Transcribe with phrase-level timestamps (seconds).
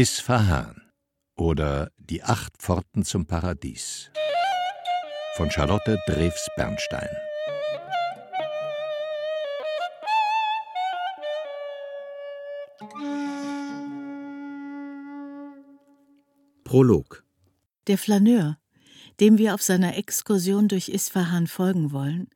[0.00, 0.80] Isfahan
[1.36, 4.10] oder Die acht Pforten zum Paradies
[5.36, 7.10] von Charlotte Drews Bernstein.
[16.64, 17.22] Prolog
[17.86, 18.56] Der Flaneur,
[19.20, 22.30] dem wir auf seiner Exkursion durch Isfahan folgen wollen,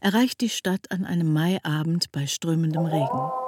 [0.00, 3.43] erreicht die Stadt an einem Maiabend bei strömendem Regen.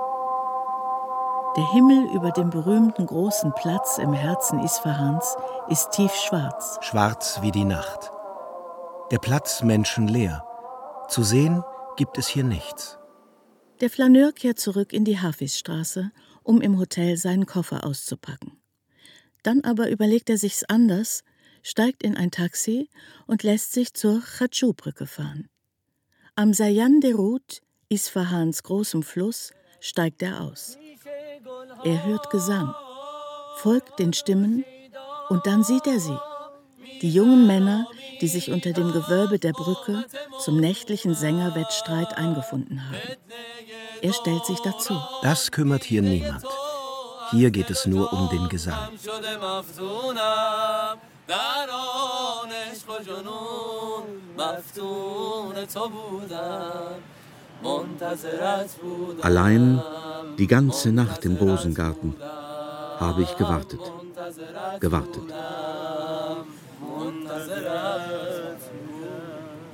[1.56, 5.36] Der Himmel über dem berühmten großen Platz im Herzen Isfahans
[5.70, 6.78] ist tiefschwarz.
[6.82, 8.10] Schwarz wie die Nacht.
[9.10, 10.44] Der Platz menschenleer.
[11.08, 11.64] Zu sehen
[11.96, 12.98] gibt es hier nichts.
[13.80, 18.60] Der Flaneur kehrt zurück in die Hafisstraße, um im Hotel seinen Koffer auszupacken.
[19.42, 21.24] Dann aber überlegt er sich's anders,
[21.62, 22.90] steigt in ein Taxi
[23.26, 25.48] und lässt sich zur Khachu-Brücke fahren.
[26.34, 30.76] Am Sayan Derut, Isfahans großem Fluss, steigt er aus.
[31.84, 32.74] Er hört Gesang,
[33.58, 34.64] folgt den Stimmen
[35.28, 36.18] und dann sieht er sie.
[37.02, 37.86] Die jungen Männer,
[38.20, 40.04] die sich unter dem Gewölbe der Brücke
[40.40, 43.16] zum nächtlichen Sängerwettstreit eingefunden haben.
[44.02, 44.98] Er stellt sich dazu.
[45.22, 46.44] Das kümmert hier niemand.
[47.30, 48.90] Hier geht es nur um den Gesang.
[59.22, 59.82] Allein
[60.38, 62.14] die ganze Nacht im Rosengarten
[62.98, 63.80] habe ich gewartet,
[64.80, 65.22] gewartet.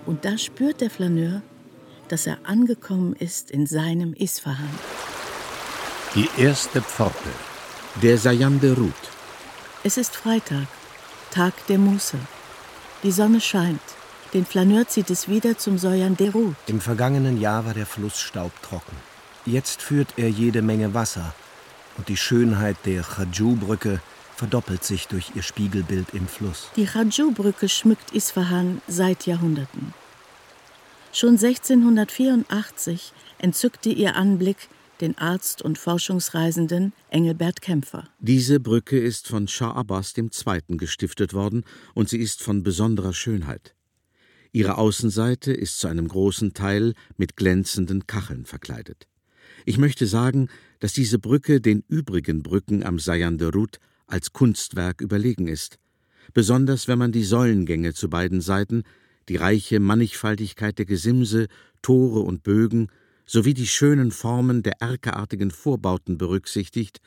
[0.06, 1.42] Und da spürt der Flaneur,
[2.08, 4.68] dass er angekommen ist in seinem Isfahan.
[6.14, 7.30] Die erste Pforte.
[8.02, 8.92] Der Sayan Derut.
[9.84, 10.66] Es ist Freitag,
[11.30, 12.18] Tag der Muße.
[13.02, 13.80] Die Sonne scheint.
[14.34, 16.56] Den Flaneur zieht es wieder zum Soyan Derut.
[16.66, 19.11] Im vergangenen Jahr war der Fluss staubtrocken.
[19.44, 21.34] Jetzt führt er jede Menge Wasser
[21.98, 24.00] und die Schönheit der Khaju-Brücke
[24.36, 26.70] verdoppelt sich durch ihr Spiegelbild im Fluss.
[26.76, 29.94] Die Khaju-Brücke schmückt Isfahan seit Jahrhunderten.
[31.12, 34.68] Schon 1684 entzückte ihr Anblick
[35.00, 38.08] den Arzt und Forschungsreisenden Engelbert Kämpfer.
[38.20, 40.76] Diese Brücke ist von Shah Abbas II.
[40.78, 41.64] gestiftet worden
[41.94, 43.74] und sie ist von besonderer Schönheit.
[44.52, 49.08] Ihre Außenseite ist zu einem großen Teil mit glänzenden Kacheln verkleidet.
[49.64, 50.48] Ich möchte sagen,
[50.80, 55.78] dass diese Brücke den übrigen Brücken am Sayan Derut als Kunstwerk überlegen ist,
[56.34, 58.82] besonders wenn man die Säulengänge zu beiden Seiten,
[59.28, 61.46] die reiche Mannigfaltigkeit der Gesimse,
[61.80, 62.88] Tore und Bögen
[63.26, 67.00] sowie die schönen Formen der erkerartigen Vorbauten berücksichtigt,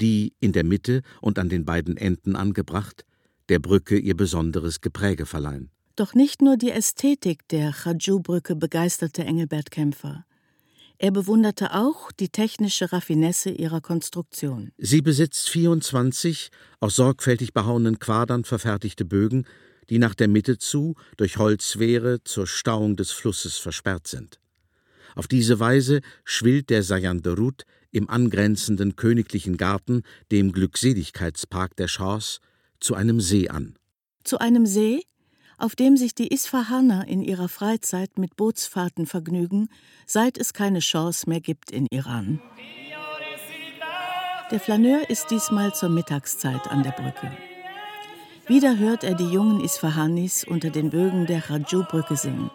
[0.00, 3.04] die in der Mitte und an den beiden Enden angebracht
[3.48, 5.70] der Brücke ihr besonderes Gepräge verleihen.
[5.96, 10.24] Doch nicht nur die Ästhetik der Khaju-Brücke begeisterte Engelbert Kämpfer.
[11.04, 14.70] Er bewunderte auch die technische Raffinesse ihrer Konstruktion.
[14.78, 19.44] Sie besitzt 24 aus sorgfältig behauenen Quadern verfertigte Bögen,
[19.90, 24.38] die nach der Mitte zu durch Holzwehre zur Stauung des Flusses versperrt sind.
[25.16, 32.38] Auf diese Weise schwillt der Sayanderut im angrenzenden königlichen Garten, dem Glückseligkeitspark der Chance,
[32.78, 33.74] zu einem See an.
[34.22, 35.02] Zu einem See,
[35.62, 39.68] auf dem sich die Isfahaner in ihrer Freizeit mit Bootsfahrten vergnügen,
[40.06, 42.42] seit es keine Chance mehr gibt in Iran.
[44.50, 47.30] Der Flaneur ist diesmal zur Mittagszeit an der Brücke.
[48.48, 52.50] Wieder hört er die jungen Isfahanis unter den Bögen der Raju-Brücke singen.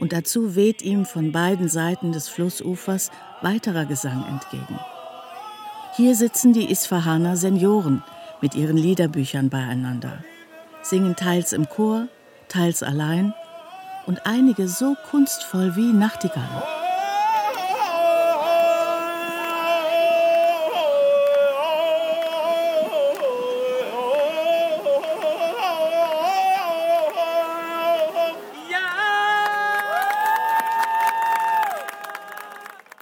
[0.00, 3.10] Und dazu weht ihm von beiden Seiten des Flussufers
[3.42, 4.80] weiterer Gesang entgegen.
[5.94, 8.02] Hier sitzen die Isfahaner Senioren
[8.40, 10.24] mit ihren Liederbüchern beieinander
[10.88, 12.08] singen teils im Chor,
[12.48, 13.34] teils allein
[14.06, 16.62] und einige so kunstvoll wie Nachtigallen.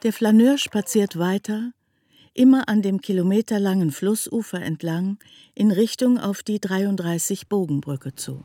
[0.03, 1.73] Der Flaneur spaziert weiter,
[2.37, 5.19] immer an dem kilometerlangen Flussufer entlang,
[5.55, 8.43] in Richtung auf die 33 Bogenbrücke zu.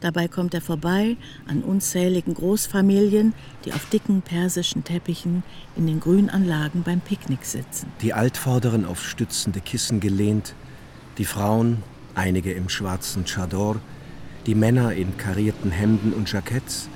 [0.00, 1.16] Dabei kommt er vorbei
[1.48, 3.32] an unzähligen Großfamilien,
[3.64, 5.42] die auf dicken persischen Teppichen
[5.74, 7.90] in den Grünanlagen beim Picknick sitzen.
[8.02, 10.54] Die Altvorderen auf stützende Kissen gelehnt,
[11.16, 11.82] die Frauen,
[12.14, 13.80] einige im schwarzen Chador,
[14.44, 16.90] die Männer in karierten Hemden und Jacketts,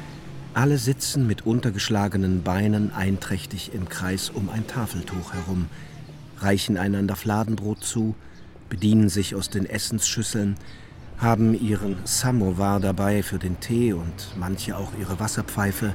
[0.55, 5.67] alle sitzen mit untergeschlagenen Beinen einträchtig im Kreis um ein Tafeltuch herum,
[6.39, 8.15] reichen einander Fladenbrot zu,
[8.69, 10.57] bedienen sich aus den Essensschüsseln,
[11.19, 15.95] haben ihren Samovar dabei für den Tee und manche auch ihre Wasserpfeife.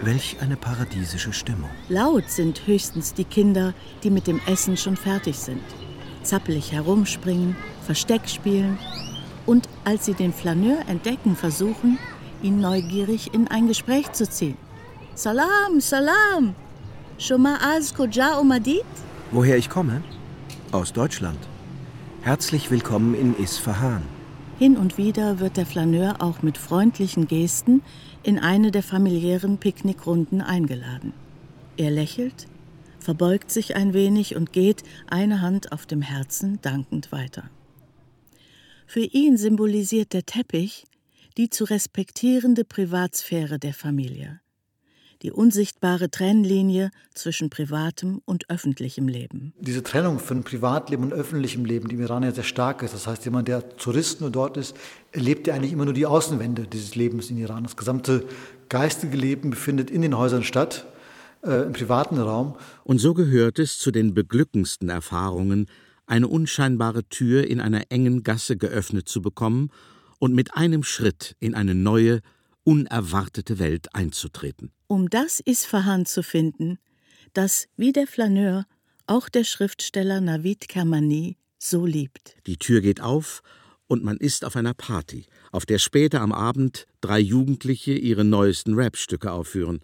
[0.00, 1.70] Welch eine paradiesische Stimmung.
[1.88, 5.62] Laut sind höchstens die Kinder, die mit dem Essen schon fertig sind.
[6.22, 8.78] zappelig herumspringen, Versteck spielen
[9.46, 11.98] und als sie den Flaneur entdecken, versuchen,
[12.42, 14.56] ihn neugierig in ein Gespräch zu ziehen.
[15.14, 16.54] Salam, Salam!
[17.18, 18.84] Shoma az koja umadit?
[19.30, 20.02] Woher ich komme?
[20.72, 21.38] Aus Deutschland.
[22.22, 24.02] Herzlich willkommen in Isfahan.
[24.58, 27.82] Hin und wieder wird der Flaneur auch mit freundlichen Gesten
[28.22, 31.12] in eine der familiären Picknickrunden eingeladen.
[31.76, 32.46] Er lächelt,
[32.98, 37.44] verbeugt sich ein wenig und geht, eine Hand auf dem Herzen, dankend weiter.
[38.86, 40.84] Für ihn symbolisiert der Teppich
[41.36, 44.40] die zu respektierende Privatsphäre der Familie,
[45.22, 49.54] die unsichtbare Trennlinie zwischen privatem und öffentlichem Leben.
[49.58, 52.92] Diese Trennung von Privatleben und öffentlichem Leben, die im Iran ja sehr stark ist.
[52.92, 54.76] Das heißt, jemand, der Tourist nur dort ist,
[55.12, 57.62] erlebt ja eigentlich immer nur die Außenwände dieses Lebens in Iran.
[57.62, 58.26] Das gesamte
[58.68, 60.86] geistige Leben befindet in den Häusern statt,
[61.44, 62.56] äh, im privaten Raum.
[62.84, 65.66] Und so gehört es zu den beglückendsten Erfahrungen,
[66.06, 69.70] eine unscheinbare Tür in einer engen Gasse geöffnet zu bekommen
[70.22, 72.20] und mit einem Schritt in eine neue,
[72.62, 74.70] unerwartete Welt einzutreten.
[74.86, 76.78] Um das Isfahan zu finden,
[77.32, 78.64] das wie der Flaneur
[79.08, 82.36] auch der Schriftsteller Navid Kermani so liebt.
[82.46, 83.42] Die Tür geht auf
[83.88, 88.78] und man ist auf einer Party, auf der später am Abend drei Jugendliche ihre neuesten
[88.78, 89.80] Rapstücke aufführen.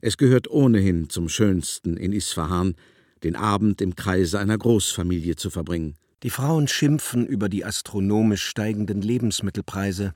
[0.00, 2.74] Es gehört ohnehin zum Schönsten in Isfahan,
[3.22, 5.94] den Abend im Kreise einer Großfamilie zu verbringen.
[6.22, 10.12] Die Frauen schimpfen über die astronomisch steigenden Lebensmittelpreise,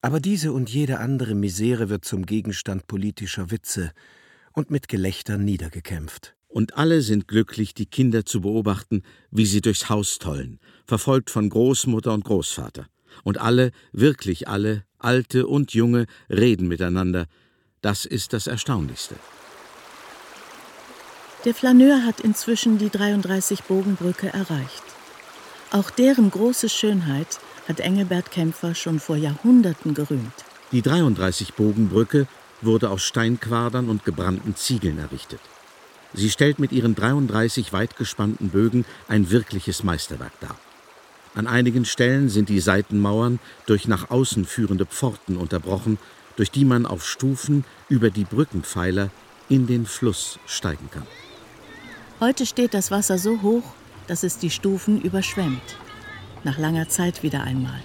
[0.00, 3.92] aber diese und jede andere Misere wird zum Gegenstand politischer Witze
[4.52, 6.34] und mit Gelächter niedergekämpft.
[6.48, 11.48] Und alle sind glücklich, die Kinder zu beobachten, wie sie durchs Haus tollen, verfolgt von
[11.48, 12.86] Großmutter und Großvater.
[13.22, 17.26] Und alle, wirklich alle, alte und junge, reden miteinander.
[17.80, 19.14] Das ist das Erstaunlichste.
[21.44, 24.97] Der Flaneur hat inzwischen die 33 Bogenbrücke erreicht.
[25.70, 27.38] Auch deren große Schönheit
[27.68, 30.32] hat Engelbert Kämpfer schon vor Jahrhunderten gerühmt.
[30.72, 32.26] Die 33 Bogenbrücke
[32.62, 35.40] wurde aus Steinquadern und gebrannten Ziegeln errichtet.
[36.14, 40.56] Sie stellt mit ihren 33 weitgespannten Bögen ein wirkliches Meisterwerk dar.
[41.34, 45.98] An einigen Stellen sind die Seitenmauern durch nach außen führende Pforten unterbrochen,
[46.36, 49.10] durch die man auf Stufen über die Brückenpfeiler
[49.50, 51.06] in den Fluss steigen kann.
[52.20, 53.74] Heute steht das Wasser so hoch,
[54.08, 55.76] dass es die Stufen überschwemmt.
[56.42, 57.80] Nach langer Zeit wieder einmal.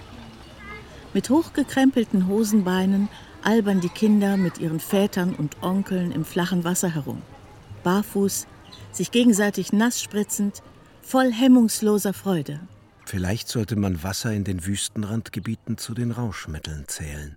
[1.14, 3.08] Mit hochgekrempelten Hosenbeinen
[3.44, 7.22] albern die Kinder mit ihren Vätern und Onkeln im flachen Wasser herum.
[7.84, 8.48] Barfuß,
[8.92, 10.64] sich gegenseitig nass spritzend,
[11.02, 12.60] voll hemmungsloser Freude.
[13.06, 17.36] Vielleicht sollte man Wasser in den Wüstenrandgebieten zu den Rauschmitteln zählen.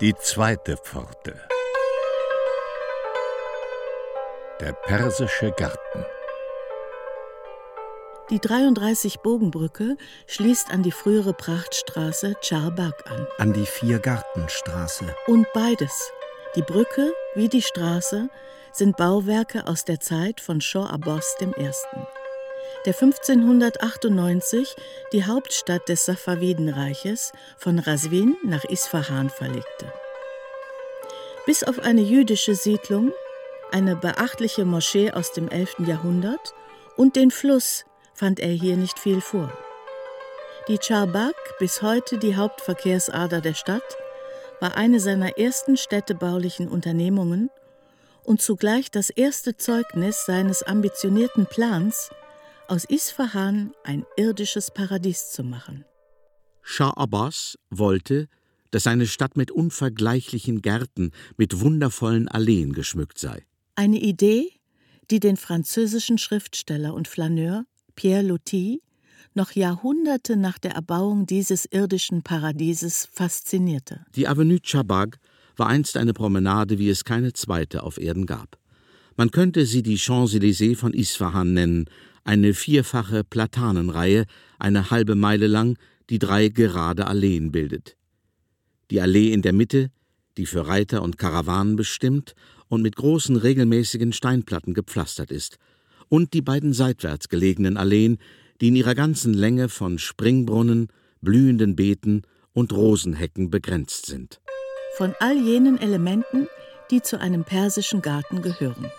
[0.00, 1.38] Die zweite Pforte.
[4.58, 6.06] Der persische Garten.
[8.30, 13.26] Die 33-Bogenbrücke schließt an die frühere Prachtstraße Charbag an.
[13.36, 15.14] An die Viergartenstraße.
[15.26, 16.10] Und beides,
[16.56, 18.30] die Brücke wie die Straße,
[18.72, 21.70] sind Bauwerke aus der Zeit von Shah Abbas I.,
[22.86, 24.76] der 1598
[25.12, 29.92] die Hauptstadt des Safavidenreiches von Raswin nach Isfahan verlegte.
[31.46, 33.12] Bis auf eine jüdische Siedlung,
[33.72, 35.80] eine beachtliche Moschee aus dem 11.
[35.86, 36.54] Jahrhundert
[36.96, 37.84] und den Fluss
[38.14, 39.52] fand er hier nicht viel vor.
[40.68, 43.96] Die Charbak, bis heute die Hauptverkehrsader der Stadt,
[44.60, 47.50] war eine seiner ersten städtebaulichen Unternehmungen
[48.22, 52.10] und zugleich das erste Zeugnis seines ambitionierten Plans,
[52.70, 55.84] aus Isfahan ein irdisches Paradies zu machen.
[56.62, 58.28] Shah Abbas wollte,
[58.70, 63.44] dass seine Stadt mit unvergleichlichen Gärten, mit wundervollen Alleen geschmückt sei.
[63.74, 64.52] Eine Idee,
[65.10, 67.64] die den französischen Schriftsteller und Flaneur
[67.96, 68.82] Pierre Loti
[69.34, 74.04] noch Jahrhunderte nach der Erbauung dieses irdischen Paradieses faszinierte.
[74.14, 75.18] Die Avenue Chabag
[75.56, 78.58] war einst eine Promenade, wie es keine zweite auf Erden gab.
[79.16, 81.86] Man könnte sie die Champs-Élysées von Isfahan nennen,
[82.24, 84.24] eine vierfache Platanenreihe,
[84.58, 85.78] eine halbe Meile lang,
[86.10, 87.96] die drei gerade Alleen bildet.
[88.90, 89.90] Die Allee in der Mitte,
[90.36, 92.34] die für Reiter und Karawanen bestimmt
[92.68, 95.58] und mit großen regelmäßigen Steinplatten gepflastert ist,
[96.08, 98.18] und die beiden seitwärts gelegenen Alleen,
[98.60, 100.88] die in ihrer ganzen Länge von Springbrunnen,
[101.20, 102.22] blühenden Beeten
[102.52, 104.40] und Rosenhecken begrenzt sind.
[104.96, 106.48] Von all jenen Elementen,
[106.90, 108.90] die zu einem persischen Garten gehören.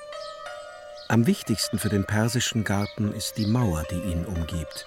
[1.12, 4.86] Am wichtigsten für den persischen Garten ist die Mauer, die ihn umgibt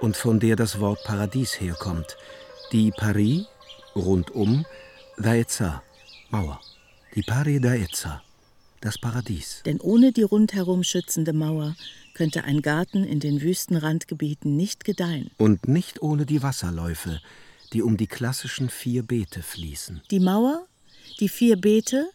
[0.00, 2.16] und von der das Wort Paradies herkommt,
[2.72, 3.46] die Paris,
[3.94, 4.66] rundum,
[5.16, 5.80] Daeza,
[6.30, 6.60] Mauer.
[7.14, 8.18] Die Pari d'Aezza,
[8.80, 9.62] das Paradies.
[9.64, 11.76] Denn ohne die rundherum schützende Mauer
[12.14, 15.30] könnte ein Garten in den Wüstenrandgebieten nicht gedeihen.
[15.36, 17.20] Und nicht ohne die Wasserläufe,
[17.72, 20.02] die um die klassischen vier Beete fließen.
[20.10, 20.66] Die Mauer,
[21.20, 22.10] die vier Beete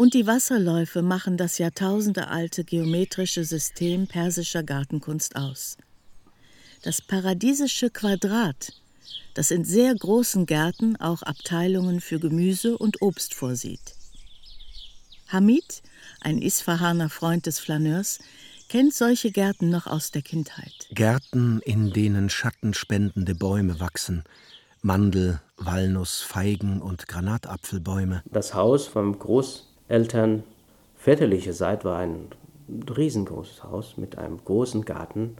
[0.00, 5.76] und die Wasserläufe machen das jahrtausendealte geometrische System persischer Gartenkunst aus.
[6.80, 8.72] Das paradiesische Quadrat,
[9.34, 13.94] das in sehr großen Gärten auch Abteilungen für Gemüse und Obst vorsieht.
[15.28, 15.82] Hamid,
[16.22, 18.20] ein Isfahaner Freund des Flaneurs,
[18.70, 20.88] kennt solche Gärten noch aus der Kindheit.
[20.92, 24.24] Gärten, in denen schattenspendende Bäume wachsen,
[24.80, 28.22] Mandel, Walnuss, Feigen und Granatapfelbäume.
[28.24, 30.44] Das Haus vom Groß Eltern
[30.96, 32.28] väterliche Seite war ein
[32.96, 35.36] riesengroßes Haus mit einem großen Garten.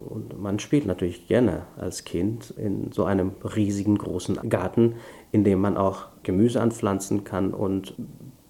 [0.00, 4.96] Und man spielt natürlich gerne als Kind in so einem riesigen großen Garten,
[5.32, 7.94] in dem man auch Gemüse anpflanzen kann und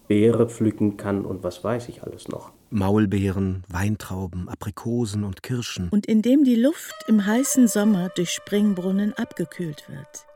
[0.08, 2.52] Beere pflücken kann und was weiß ich alles noch.
[2.70, 5.88] Maulbeeren, Weintrauben, Aprikosen und Kirschen.
[5.90, 10.26] Und in dem die Luft im heißen Sommer durch Springbrunnen abgekühlt wird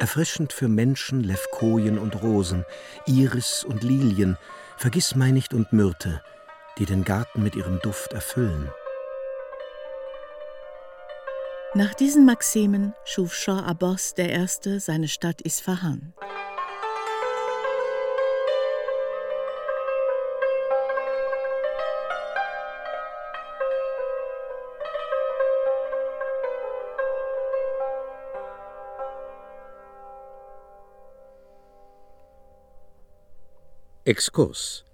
[0.00, 2.64] erfrischend für Menschen Levkojen und Rosen,
[3.06, 4.36] Iris und Lilien,
[4.76, 6.22] Vergissmeinnicht und Myrte,
[6.78, 8.70] die den Garten mit ihrem Duft erfüllen.
[11.74, 14.80] Nach diesen Maximen schuf Shah Abbas I.
[14.80, 16.14] seine Stadt Isfahan.
[34.10, 34.84] Exkurs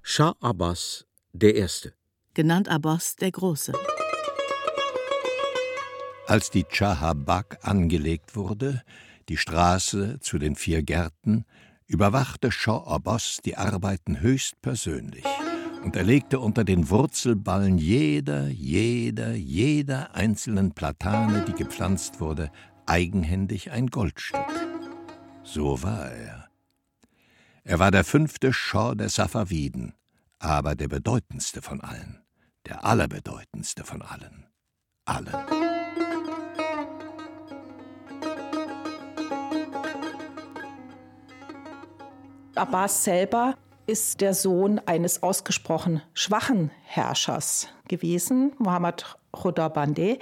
[0.00, 1.92] Schah Abbas der Erste
[2.34, 3.72] genannt Abbas der Große
[6.28, 8.84] Als die Chahabak angelegt wurde,
[9.28, 11.46] die Straße zu den vier Gärten,
[11.88, 15.24] überwachte Shah Abbas die Arbeiten höchst persönlich
[15.82, 22.52] und er legte unter den Wurzelballen jeder, jeder, jeder einzelnen Platane, die gepflanzt wurde,
[22.86, 24.46] eigenhändig ein Goldstück.
[25.42, 26.43] So war er.
[27.66, 29.94] Er war der fünfte Schor der Safaviden,
[30.38, 32.22] aber der bedeutendste von allen,
[32.66, 34.46] der allerbedeutendste von allen,
[35.06, 35.32] allen.
[42.54, 43.56] Abbas selber
[43.86, 50.18] ist der Sohn eines ausgesprochen schwachen Herrschers gewesen, Muhammad Bandeh,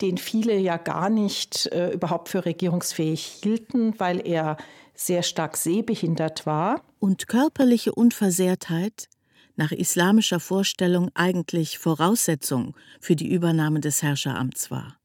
[0.00, 4.56] den viele ja gar nicht äh, überhaupt für regierungsfähig hielten, weil er
[5.00, 6.82] sehr stark sehbehindert war.
[6.98, 9.08] Und körperliche Unversehrtheit,
[9.56, 14.96] nach islamischer Vorstellung eigentlich Voraussetzung für die Übernahme des Herrscheramts war.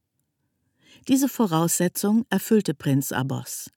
[1.08, 3.70] Diese Voraussetzung erfüllte Prinz Abbas.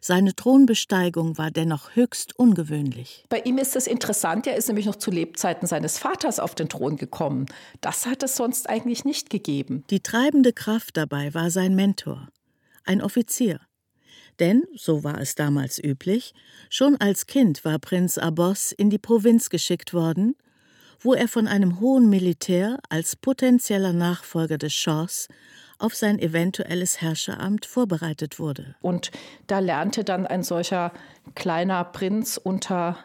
[0.00, 3.24] Seine Thronbesteigung war dennoch höchst ungewöhnlich.
[3.28, 6.68] Bei ihm ist es interessant, er ist nämlich noch zu Lebzeiten seines Vaters auf den
[6.68, 7.46] Thron gekommen.
[7.80, 9.84] Das hat es sonst eigentlich nicht gegeben.
[9.90, 12.28] Die treibende Kraft dabei war sein Mentor,
[12.84, 13.60] ein Offizier,
[14.40, 16.34] denn, so war es damals üblich,
[16.70, 20.36] schon als Kind war Prinz Abbas in die Provinz geschickt worden,
[21.00, 25.28] wo er von einem hohen Militär als potenzieller Nachfolger des Schahs
[25.78, 28.76] auf sein eventuelles Herrscheramt vorbereitet wurde.
[28.80, 29.10] Und
[29.48, 30.92] da lernte dann ein solcher
[31.34, 32.96] kleiner Prinz unter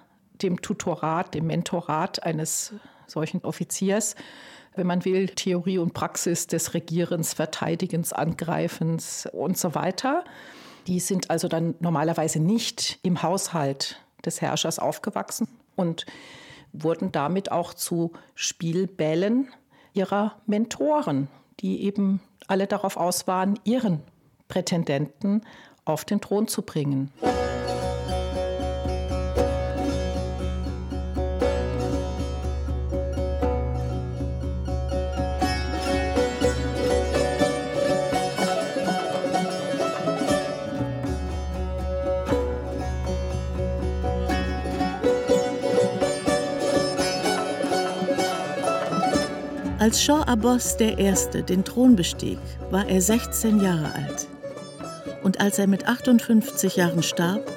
[0.44, 2.74] dem Tutorat, dem Mentorat eines
[3.08, 4.16] solchen Offiziers,
[4.76, 10.24] wenn man will, Theorie und Praxis des Regierens, Verteidigens, Angreifens und so weiter.
[10.88, 16.06] Die sind also dann normalerweise nicht im Haushalt des Herrschers aufgewachsen und
[16.72, 19.50] wurden damit auch zu Spielbällen
[19.94, 21.28] ihrer Mentoren,
[21.60, 24.02] die eben alle darauf aus waren, ihren
[24.48, 25.46] Prätendenten
[25.84, 27.12] auf den Thron zu bringen.
[49.88, 51.14] Als Shah Abbas I.
[51.44, 52.40] den Thron bestieg,
[52.72, 54.28] war er 16 Jahre alt.
[55.24, 57.50] Und als er mit 58 Jahren starb,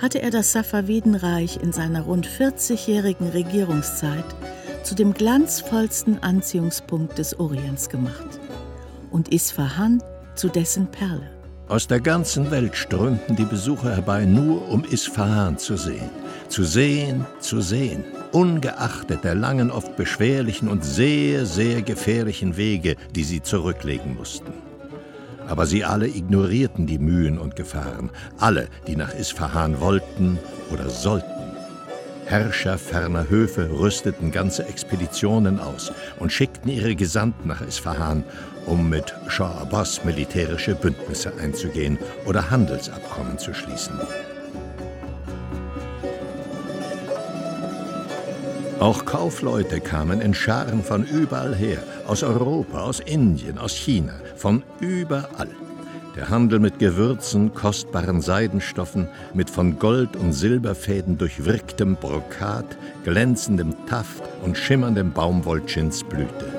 [0.00, 4.24] hatte er das Safavidenreich in seiner rund 40-jährigen Regierungszeit
[4.84, 8.38] zu dem glanzvollsten Anziehungspunkt des Orients gemacht
[9.10, 10.00] und Isfahan
[10.36, 11.28] zu dessen Perle.
[11.66, 16.10] Aus der ganzen Welt strömten die Besucher herbei, nur um Isfahan zu sehen.
[16.48, 18.04] Zu sehen, zu sehen
[18.34, 24.52] ungeachtet der langen, oft beschwerlichen und sehr, sehr gefährlichen Wege, die sie zurücklegen mussten.
[25.46, 28.10] Aber sie alle ignorierten die Mühen und Gefahren.
[28.38, 30.38] Alle, die nach Isfahan wollten,
[30.72, 31.28] oder sollten.
[32.26, 38.24] Herrscher ferner Höfe rüsteten ganze Expeditionen aus und schickten ihre Gesandten nach Isfahan,
[38.66, 44.00] um mit Shah Abbas militärische Bündnisse einzugehen oder Handelsabkommen zu schließen.
[48.80, 54.62] Auch Kaufleute kamen in Scharen von überall her, aus Europa, aus Indien, aus China, von
[54.80, 55.48] überall.
[56.16, 64.22] Der Handel mit Gewürzen, kostbaren Seidenstoffen, mit von Gold und Silberfäden durchwirktem Brokat, glänzendem Taft
[64.44, 66.52] und schimmerndem Baumwollchins blühte.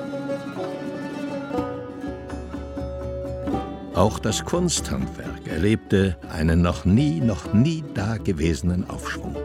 [3.94, 9.36] Auch das Kunsthandwerk erlebte einen noch nie, noch nie dagewesenen Aufschwung.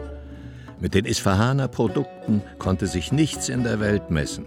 [0.82, 4.46] Mit den Isfahaner Produkten konnte sich nichts in der Welt messen.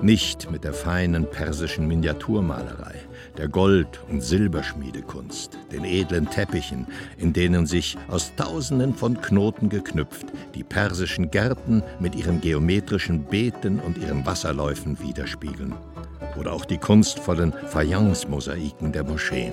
[0.00, 2.94] Nicht mit der feinen persischen Miniaturmalerei,
[3.36, 6.86] der Gold- und Silberschmiedekunst, den edlen Teppichen,
[7.18, 13.78] in denen sich aus Tausenden von Knoten geknüpft die persischen Gärten mit ihren geometrischen Beeten
[13.78, 15.74] und ihren Wasserläufen widerspiegeln.
[16.40, 19.52] Oder auch die kunstvollen Fayence-Mosaiken der Moscheen.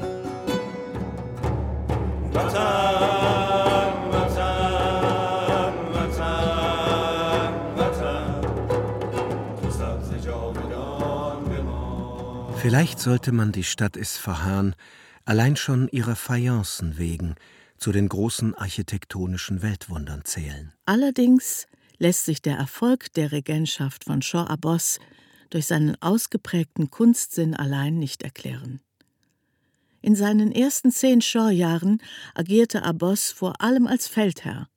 [12.64, 14.74] Vielleicht sollte man die Stadt Isfahan
[15.26, 17.36] allein schon ihrer Fayencen wegen
[17.78, 20.72] zu den großen architektonischen Weltwundern zählen.
[20.86, 21.68] Allerdings
[21.98, 25.00] lässt sich der Erfolg der Regentschaft von Shah Abbas
[25.50, 28.80] durch seinen ausgeprägten Kunstsinn allein nicht erklären.
[30.02, 32.02] In seinen ersten zehn Shah-Jahren
[32.34, 34.70] agierte Abbas vor allem als Feldherr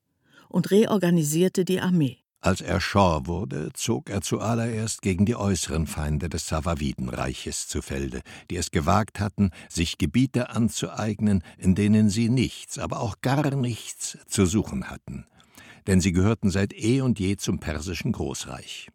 [0.48, 2.18] und reorganisierte die Armee.
[2.46, 8.20] Als er Schor wurde, zog er zuallererst gegen die äußeren Feinde des Safavidenreiches zu Felde,
[8.50, 14.18] die es gewagt hatten, sich Gebiete anzueignen, in denen sie nichts, aber auch gar nichts
[14.28, 15.26] zu suchen hatten.
[15.88, 18.90] Denn sie gehörten seit eh und je zum persischen Großreich.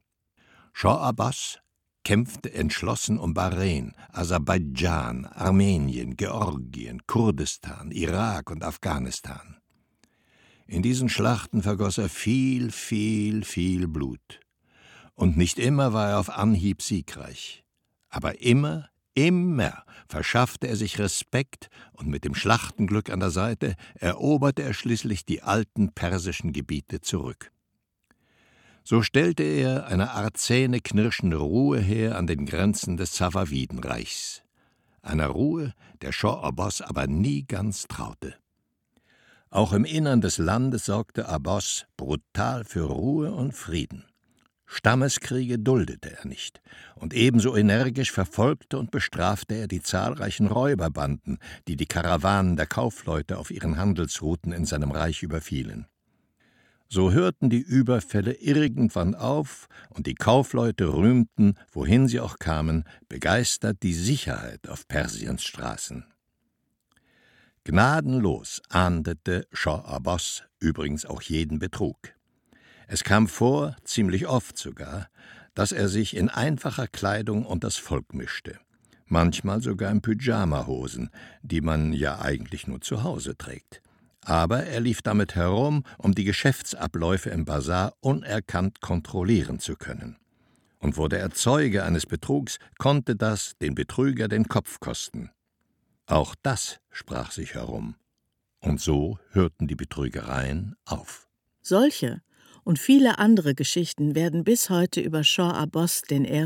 [0.72, 1.60] Schor Abbas
[2.06, 9.61] kämpfte entschlossen um Bahrain, Aserbaidschan, Armenien, Georgien, Kurdistan, Irak und Afghanistan.
[10.72, 14.40] In diesen Schlachten vergoss er viel, viel, viel Blut.
[15.16, 17.66] Und nicht immer war er auf Anhieb siegreich.
[18.08, 24.64] Aber immer, immer verschaffte er sich Respekt und mit dem Schlachtenglück an der Seite eroberte
[24.64, 27.52] er schließlich die alten persischen Gebiete zurück.
[28.86, 34.42] So stellte er eine Art zähneknirschende Ruhe her an den Grenzen des Safavidenreichs.
[35.02, 38.41] Einer Ruhe, der Shah Abbas aber nie ganz traute.
[39.54, 44.06] Auch im Innern des Landes sorgte Abbas brutal für Ruhe und Frieden.
[44.66, 46.62] Stammeskriege duldete er nicht,
[46.96, 51.38] und ebenso energisch verfolgte und bestrafte er die zahlreichen Räuberbanden,
[51.68, 55.86] die die Karawanen der Kaufleute auf ihren Handelsrouten in seinem Reich überfielen.
[56.88, 63.84] So hörten die Überfälle irgendwann auf, und die Kaufleute rühmten, wohin sie auch kamen, begeistert
[63.84, 66.06] die Sicherheit auf Persiens Straßen.
[67.64, 71.96] Gnadenlos ahndete Shah Abbas übrigens auch jeden Betrug.
[72.88, 75.10] Es kam vor, ziemlich oft sogar,
[75.54, 78.60] dass er sich in einfacher Kleidung und das Volk mischte,
[79.06, 81.12] manchmal sogar in Pyjamahosen,
[81.44, 83.84] die man ja eigentlich nur zu Hause trägt.
[84.22, 90.18] Aber er lief damit herum, um die Geschäftsabläufe im Bazar unerkannt kontrollieren zu können.
[90.80, 95.30] Und wurde er Zeuge eines Betrugs, konnte das den Betrüger den Kopf kosten.
[96.12, 97.96] Auch das sprach sich herum.
[98.60, 101.30] Und so hörten die Betrügereien auf.
[101.62, 102.22] Solche
[102.66, 106.46] und viele andere Geschichten werden bis heute über Shah Abbas I.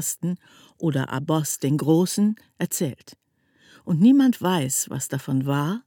[0.77, 3.17] oder Abbas den Großen erzählt.
[3.83, 5.83] Und niemand weiß, was davon war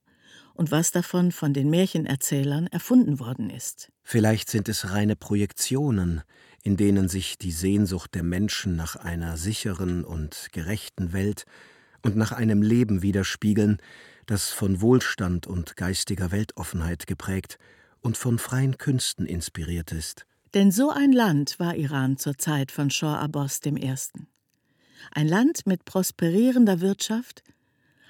[0.55, 3.93] und was davon von den Märchenerzählern erfunden worden ist.
[4.03, 6.23] Vielleicht sind es reine Projektionen,
[6.65, 11.45] in denen sich die Sehnsucht der Menschen nach einer sicheren und gerechten Welt
[12.03, 13.79] und nach einem Leben widerspiegeln,
[14.27, 17.59] das von Wohlstand und geistiger Weltoffenheit geprägt
[18.01, 20.27] und von freien Künsten inspiriert ist.
[20.55, 23.95] Denn so ein Land war Iran zur Zeit von Shah Abbas I.
[25.13, 27.43] Ein Land mit prosperierender Wirtschaft,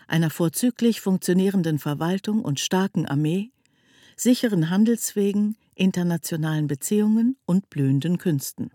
[0.07, 3.51] einer vorzüglich funktionierenden Verwaltung und starken Armee,
[4.17, 8.71] sicheren Handelswegen, internationalen Beziehungen und blühenden Künsten.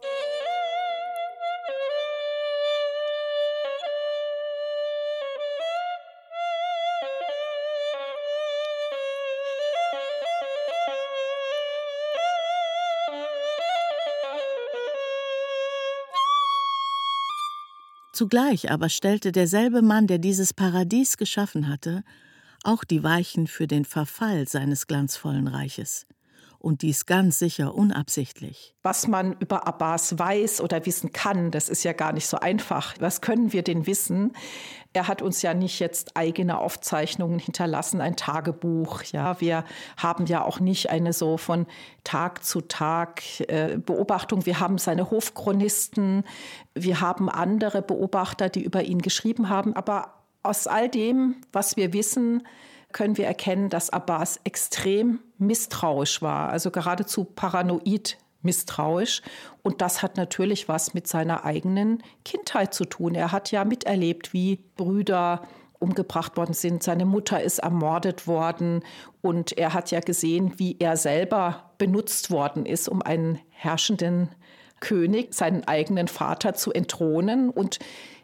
[18.13, 22.04] Zugleich aber stellte derselbe Mann, der dieses Paradies geschaffen hatte,
[22.63, 26.06] auch die Weichen für den Verfall seines glanzvollen Reiches
[26.63, 28.73] und dies ganz sicher unabsichtlich.
[28.84, 32.95] Was man über Abbas weiß oder wissen kann, das ist ja gar nicht so einfach.
[32.99, 34.32] Was können wir denn wissen?
[34.93, 39.04] Er hat uns ja nicht jetzt eigene Aufzeichnungen hinterlassen, ein Tagebuch.
[39.04, 39.65] Ja, wir
[39.97, 41.65] haben ja auch nicht eine so von
[42.06, 44.45] Tag zu Tag äh, Beobachtung.
[44.45, 46.23] Wir haben seine Hofchronisten,
[46.76, 49.76] wir haben andere Beobachter, die über ihn geschrieben haben.
[49.76, 52.43] Aber aus all dem, was wir wissen,
[52.93, 59.21] können wir erkennen, dass Abbas extrem misstrauisch war, also geradezu paranoid misstrauisch.
[59.62, 63.15] Und das hat natürlich was mit seiner eigenen Kindheit zu tun.
[63.15, 65.41] Er hat ja miterlebt, wie Brüder
[65.79, 66.84] umgebracht worden sind.
[66.84, 68.84] Seine Mutter ist ermordet worden
[69.21, 74.29] und er hat ja gesehen, wie er selber benutzt worden ist, um einen herrschenden
[74.79, 77.49] König, seinen eigenen Vater zu entthronen.
[77.49, 77.79] Und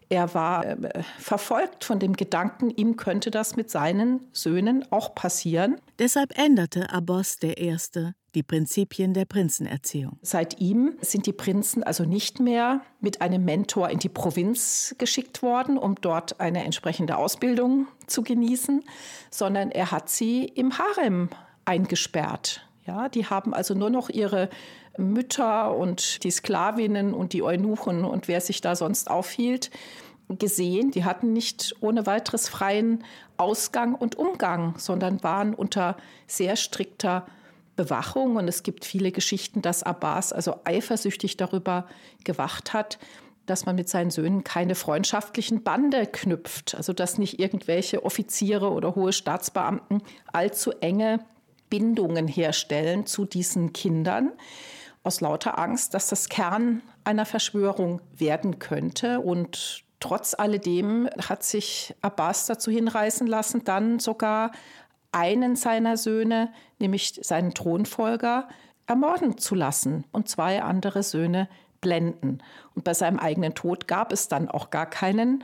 [0.09, 5.79] er war äh, verfolgt von dem Gedanken, ihm könnte das mit seinen Söhnen auch passieren.
[5.99, 7.77] Deshalb änderte Abbas I.
[8.33, 10.17] die Prinzipien der Prinzenerziehung.
[10.21, 15.43] Seit ihm sind die Prinzen also nicht mehr mit einem Mentor in die Provinz geschickt
[15.43, 18.83] worden, um dort eine entsprechende Ausbildung zu genießen,
[19.29, 21.29] sondern er hat sie im Harem
[21.65, 22.65] eingesperrt.
[22.85, 24.49] Ja, die haben also nur noch ihre
[24.99, 29.71] Mütter und die Sklavinnen und die Eunuchen und wer sich da sonst aufhielt,
[30.37, 30.91] gesehen.
[30.91, 33.03] Die hatten nicht ohne weiteres freien
[33.37, 37.25] Ausgang und Umgang, sondern waren unter sehr strikter
[37.75, 38.35] Bewachung.
[38.35, 41.87] Und es gibt viele Geschichten, dass Abbas also eifersüchtig darüber
[42.23, 42.99] gewacht hat,
[43.45, 46.75] dass man mit seinen Söhnen keine freundschaftlichen Bande knüpft.
[46.75, 51.19] Also dass nicht irgendwelche Offiziere oder hohe Staatsbeamten allzu enge
[51.69, 54.31] Bindungen herstellen zu diesen Kindern
[55.03, 59.19] aus lauter Angst, dass das Kern einer Verschwörung werden könnte.
[59.19, 64.51] Und trotz alledem hat sich Abbas dazu hinreißen lassen, dann sogar
[65.11, 68.47] einen seiner Söhne, nämlich seinen Thronfolger,
[68.85, 71.47] ermorden zu lassen und zwei andere Söhne
[71.79, 72.39] blenden.
[72.75, 75.43] Und bei seinem eigenen Tod gab es dann auch gar keinen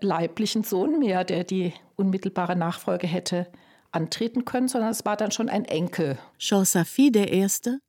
[0.00, 3.46] leiblichen Sohn mehr, der die unmittelbare Nachfolge hätte
[3.92, 6.18] antreten können, sondern es war dann schon ein Enkel.
[6.38, 7.80] Shah Safi der Erste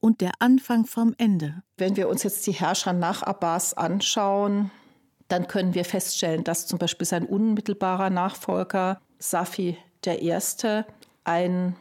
[0.00, 1.62] und der Anfang vom Ende.
[1.76, 4.70] Wenn wir uns jetzt die Herrscher nach Abbas anschauen,
[5.28, 10.32] dann können wir feststellen, dass zum Beispiel sein unmittelbarer Nachfolger Safi I.
[11.24, 11.76] ein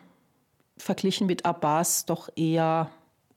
[0.77, 2.89] verglichen mit Abbas doch eher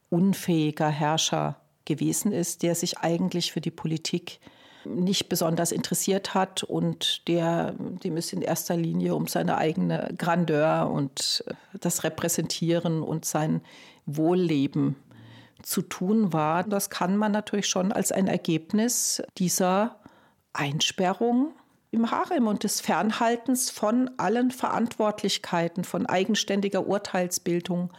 [0.09, 4.39] unfähiger Herrscher gewesen ist, der sich eigentlich für die Politik
[4.85, 10.89] nicht besonders interessiert hat und der, dem es in erster Linie um seine eigene Grandeur
[10.91, 11.43] und
[11.79, 13.61] das Repräsentieren und sein
[14.05, 14.95] Wohlleben
[15.63, 16.63] zu tun war.
[16.63, 19.97] Das kann man natürlich schon als ein Ergebnis dieser
[20.53, 21.53] Einsperrung
[21.91, 27.91] im Harem und des Fernhaltens von allen Verantwortlichkeiten, von eigenständiger Urteilsbildung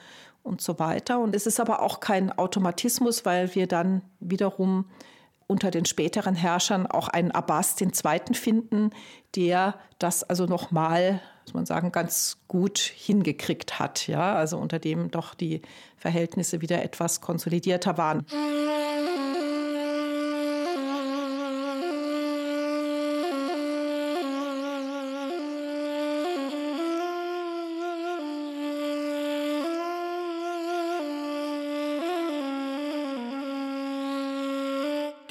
[0.43, 1.21] und so weiter.
[1.21, 4.87] Und es ist aber auch kein Automatismus, weil wir dann wiederum
[5.47, 8.35] unter den späteren Herrschern auch einen Abbas II.
[8.35, 8.91] finden,
[9.37, 14.07] der das also nochmal, muss man sagen, ganz gut hingekriegt hat.
[14.07, 14.35] Ja?
[14.35, 15.63] Also unter dem doch die
[15.97, 18.27] Verhältnisse wieder etwas konsolidierter waren.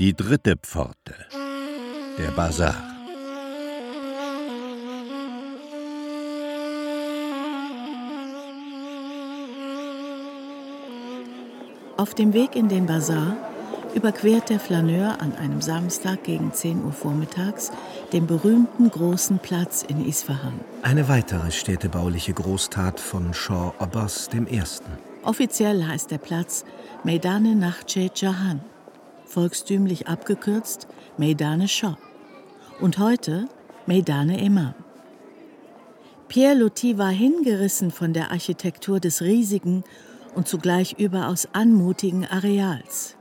[0.01, 1.13] Die dritte Pforte.
[2.17, 2.90] Der Bazar.
[12.01, 13.37] Auf dem Weg in den Bazar
[13.93, 17.71] überquert der Flaneur an einem Samstag gegen 10 Uhr vormittags
[18.11, 20.59] den berühmten großen Platz in Isfahan.
[20.81, 24.63] Eine weitere städtebauliche Großtat von Shah Abbas I.
[25.21, 26.65] Offiziell heißt der Platz
[27.03, 28.61] Meidane Nakhche Jahan
[29.27, 30.87] volkstümlich abgekürzt
[31.17, 31.99] Meidane Shah
[32.79, 33.47] und heute
[33.85, 34.73] Meidane Imam.
[36.27, 39.83] Pierre Loti war hingerissen von der Architektur des riesigen
[40.35, 43.17] und zugleich überaus anmutigen Areals.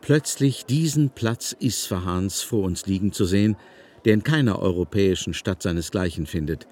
[0.00, 3.56] Plötzlich diesen Platz Isfahans vor uns liegen zu sehen,
[4.04, 6.66] der in keiner europäischen Stadt seinesgleichen findet,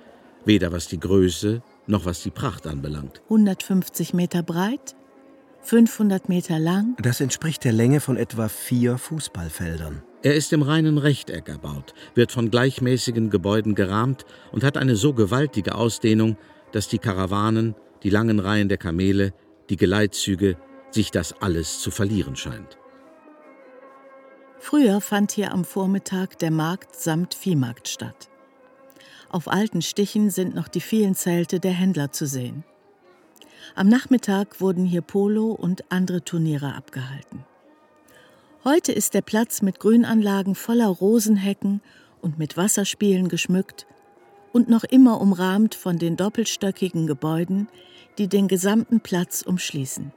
[0.45, 3.21] weder was die Größe noch was die Pracht anbelangt.
[3.25, 4.97] 150 Meter breit,
[5.63, 6.97] 500 Meter lang.
[7.03, 10.03] Das entspricht der Länge von etwa vier Fußballfeldern.
[10.23, 15.15] Er ist im reinen Rechteck erbaut, wird von gleichmäßigen Gebäuden gerahmt und hat eine so
[15.15, 16.37] gewaltige Ausdehnung,
[16.73, 19.33] dass die Karawanen, die langen Reihen der Kamele,
[19.71, 20.57] die Geleitzüge,
[20.91, 22.77] sich das alles zu verlieren scheint.
[24.59, 28.29] Früher fand hier am Vormittag der Markt samt Viehmarkt statt.
[29.31, 32.65] Auf alten Stichen sind noch die vielen Zelte der Händler zu sehen.
[33.75, 37.45] Am Nachmittag wurden hier Polo und andere Turniere abgehalten.
[38.65, 41.81] Heute ist der Platz mit Grünanlagen voller Rosenhecken
[42.21, 43.87] und mit Wasserspielen geschmückt
[44.53, 47.69] und noch immer umrahmt von den doppelstöckigen Gebäuden,
[48.19, 50.13] die den gesamten Platz umschließen.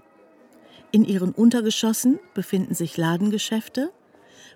[0.91, 3.91] In ihren Untergeschossen befinden sich Ladengeschäfte,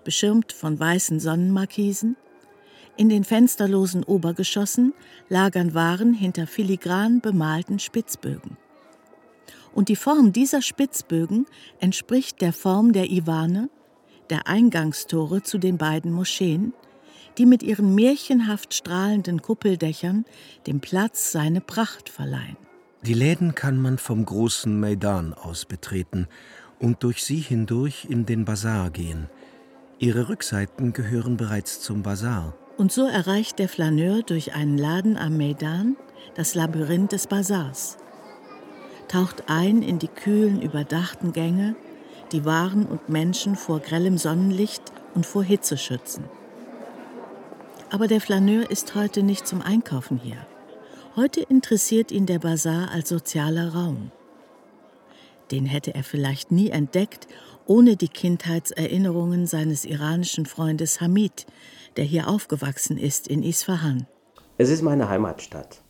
[0.03, 2.15] beschirmt von weißen Sonnenmarkisen.
[2.95, 4.93] In den fensterlosen Obergeschossen
[5.29, 8.57] lagern Waren hinter filigran bemalten Spitzbögen.
[9.73, 11.45] Und die Form dieser Spitzbögen
[11.79, 13.69] entspricht der Form der Iwane,
[14.29, 16.73] der Eingangstore zu den beiden Moscheen,
[17.37, 20.25] die mit ihren märchenhaft strahlenden Kuppeldächern
[20.65, 22.57] dem Platz seine Pracht verleihen.
[23.03, 26.27] Die Läden kann man vom großen Maidan aus betreten
[26.79, 29.29] und durch sie hindurch in den Bazar gehen.
[29.99, 32.53] Ihre Rückseiten gehören bereits zum Bazar.
[32.77, 35.95] Und so erreicht der Flaneur durch einen Laden am Maidan
[36.35, 37.97] das Labyrinth des Bazars,
[39.07, 41.75] taucht ein in die kühlen, überdachten Gänge,
[42.31, 44.83] die Waren und Menschen vor grellem Sonnenlicht
[45.15, 46.25] und vor Hitze schützen.
[47.89, 50.45] Aber der Flaneur ist heute nicht zum Einkaufen hier.
[51.15, 54.11] Heute interessiert ihn der Bazar als sozialer Raum.
[55.51, 57.27] Den hätte er vielleicht nie entdeckt,
[57.65, 61.45] ohne die Kindheitserinnerungen seines iranischen Freundes Hamid,
[61.95, 64.05] der hier aufgewachsen ist in Isfahan.
[64.57, 65.81] Es ist meine Heimatstadt.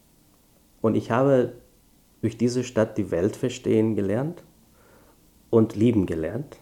[0.81, 1.53] Und ich habe
[2.21, 4.43] durch diese Stadt die Welt verstehen gelernt
[5.49, 6.57] und lieben gelernt.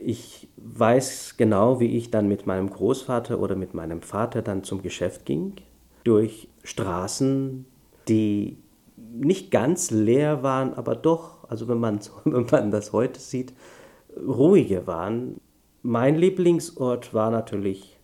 [0.00, 4.82] Ich weiß genau, wie ich dann mit meinem Großvater oder mit meinem Vater dann zum
[4.82, 5.54] Geschäft ging.
[6.04, 7.66] Durch Straßen,
[8.08, 8.56] die
[8.96, 13.52] nicht ganz leer waren, aber doch, also wenn man, wenn man das heute sieht,
[14.16, 15.40] ruhige waren.
[15.82, 17.98] Mein Lieblingsort war natürlich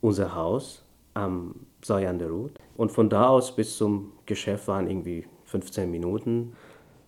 [0.00, 2.52] unser Haus am Soyanderut.
[2.76, 6.52] Und von da aus bis zum Geschäft waren irgendwie 15 Minuten.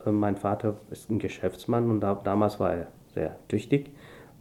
[0.04, 3.90] Äh, mein Vater ist ein Geschäftsmann und da, damals war er sehr tüchtig.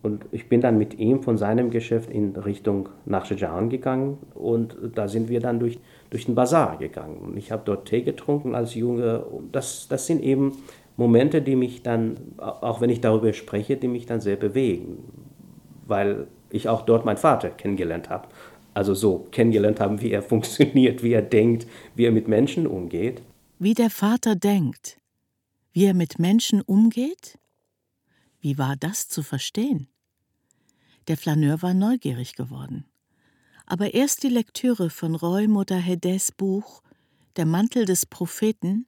[0.02, 4.78] Und ich bin dann mit ihm von seinem Geschäft in Richtung nach Shajan gegangen und
[4.96, 5.78] da sind wir dann durch,
[6.10, 7.18] durch den Bazar gegangen.
[7.18, 9.26] Und ich habe dort Tee getrunken als Junge.
[9.52, 10.54] Das, das sind eben
[10.96, 15.04] Momente, die mich dann, auch wenn ich darüber spreche, die mich dann sehr bewegen,
[15.86, 18.30] weil ich auch dort meinen Vater kennengelernt habe.
[18.74, 23.22] Also so kennengelernt haben, wie er funktioniert, wie er denkt, wie er mit Menschen umgeht.
[23.60, 24.98] Wie der Vater denkt,
[25.74, 27.38] wie er mit Menschen umgeht?
[28.42, 29.88] Wie war das zu verstehen?
[31.08, 32.86] Der Flaneur war neugierig geworden.
[33.66, 36.82] Aber erst die Lektüre von Roy Motahedès Buch
[37.36, 38.88] Der Mantel des Propheten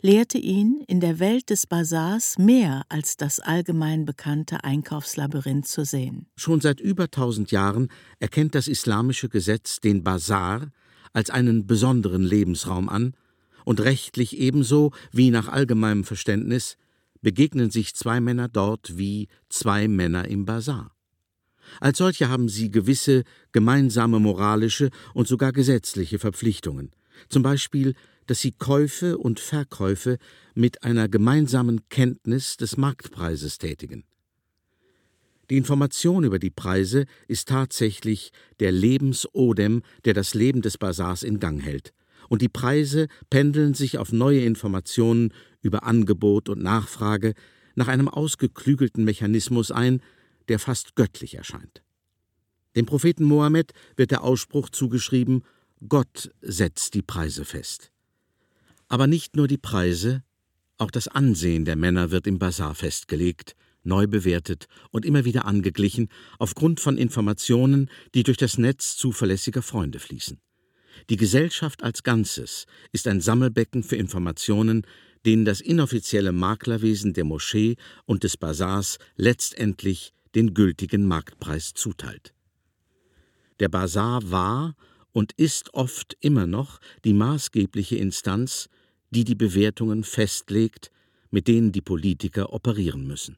[0.00, 6.26] lehrte ihn, in der Welt des Bazars mehr als das allgemein bekannte Einkaufslabyrinth zu sehen.
[6.36, 10.70] Schon seit über tausend Jahren erkennt das islamische Gesetz den Bazar
[11.12, 13.14] als einen besonderen Lebensraum an,
[13.64, 16.76] und rechtlich ebenso wie nach allgemeinem Verständnis
[17.22, 20.94] begegnen sich zwei Männer dort wie zwei Männer im Bazar.
[21.80, 26.90] Als solche haben sie gewisse gemeinsame moralische und sogar gesetzliche Verpflichtungen,
[27.28, 27.94] zum Beispiel,
[28.26, 30.18] dass sie Käufe und Verkäufe
[30.54, 34.04] mit einer gemeinsamen Kenntnis des Marktpreises tätigen.
[35.50, 41.40] Die Information über die Preise ist tatsächlich der Lebensodem, der das Leben des Bazars in
[41.40, 41.92] Gang hält,
[42.28, 47.34] und die Preise pendeln sich auf neue Informationen über Angebot und Nachfrage
[47.74, 50.02] nach einem ausgeklügelten Mechanismus ein,
[50.48, 51.82] der fast göttlich erscheint.
[52.76, 55.44] Dem Propheten Mohammed wird der Ausspruch zugeschrieben,
[55.88, 57.90] Gott setzt die Preise fest.
[58.88, 60.22] Aber nicht nur die Preise,
[60.78, 66.08] auch das Ansehen der Männer wird im Bazar festgelegt, neu bewertet und immer wieder angeglichen
[66.38, 70.40] aufgrund von Informationen, die durch das Netz zuverlässiger Freunde fließen.
[71.10, 74.86] Die Gesellschaft als Ganzes ist ein Sammelbecken für Informationen,
[75.26, 82.32] denen das inoffizielle Maklerwesen der Moschee und des Bazars letztendlich den gültigen Marktpreis zuteilt.
[83.60, 84.74] Der Bazar war
[85.12, 88.68] und ist oft immer noch die maßgebliche Instanz,
[89.10, 90.90] die die Bewertungen festlegt,
[91.30, 93.36] mit denen die Politiker operieren müssen.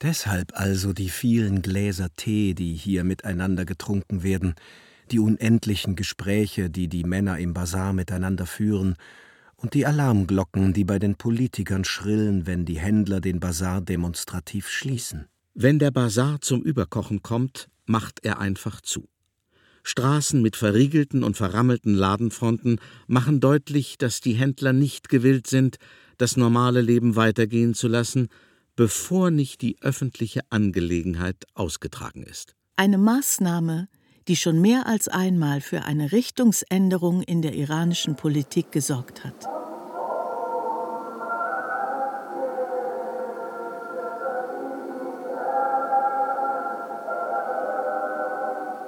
[0.00, 4.54] Deshalb also die vielen Gläser Tee, die hier miteinander getrunken werden,
[5.10, 8.96] die unendlichen Gespräche, die die Männer im Bazar miteinander führen,
[9.58, 15.26] und die Alarmglocken, die bei den Politikern schrillen, wenn die Händler den Bazar demonstrativ schließen.
[15.54, 19.08] Wenn der Bazar zum Überkochen kommt, macht er einfach zu.
[19.82, 25.78] Straßen mit verriegelten und verrammelten Ladenfronten machen deutlich, dass die Händler nicht gewillt sind,
[26.18, 28.28] das normale Leben weitergehen zu lassen,
[28.76, 32.54] bevor nicht die öffentliche Angelegenheit ausgetragen ist.
[32.76, 33.88] Eine Maßnahme,
[34.28, 39.48] die schon mehr als einmal für eine Richtungsänderung in der iranischen Politik gesorgt hat.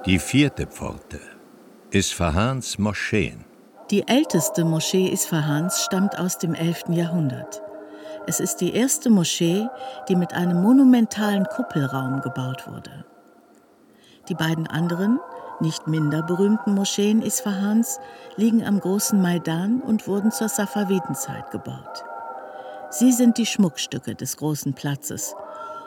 [0.07, 1.21] Die vierte Pforte
[1.91, 3.45] ist Fahans Moscheen.
[3.91, 6.85] Die älteste Moschee Isfahans stammt aus dem 11.
[6.91, 7.63] Jahrhundert.
[8.27, 9.69] Es ist die erste Moschee,
[10.09, 13.05] die mit einem monumentalen Kuppelraum gebaut wurde.
[14.29, 15.19] Die beiden anderen,
[15.61, 17.99] nicht minder berühmten Moscheen Isfahans
[18.37, 22.05] liegen am großen Maidan und wurden zur Safavidenzeit gebaut.
[22.91, 25.35] Sie sind die Schmuckstücke des großen Platzes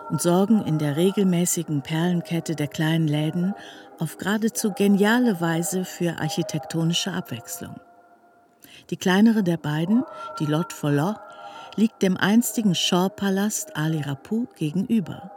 [0.10, 3.54] und sorgen in der regelmäßigen Perlenkette der kleinen Läden
[4.00, 7.76] auf geradezu geniale Weise für architektonische Abwechslung.
[8.90, 10.04] Die kleinere der beiden,
[10.40, 11.16] die Lot Follow,
[11.76, 15.32] liegt dem einstigen Shah-Palast Ali Rapu gegenüber.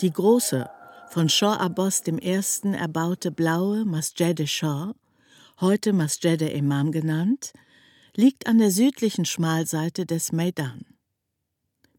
[0.00, 0.70] Die große,
[1.10, 2.40] von Shah Abbas I.
[2.74, 4.94] erbaute blaue Masjid Shah,
[5.60, 7.52] heute Masjid Imam genannt,
[8.14, 10.84] liegt an der südlichen Schmalseite des Maidan.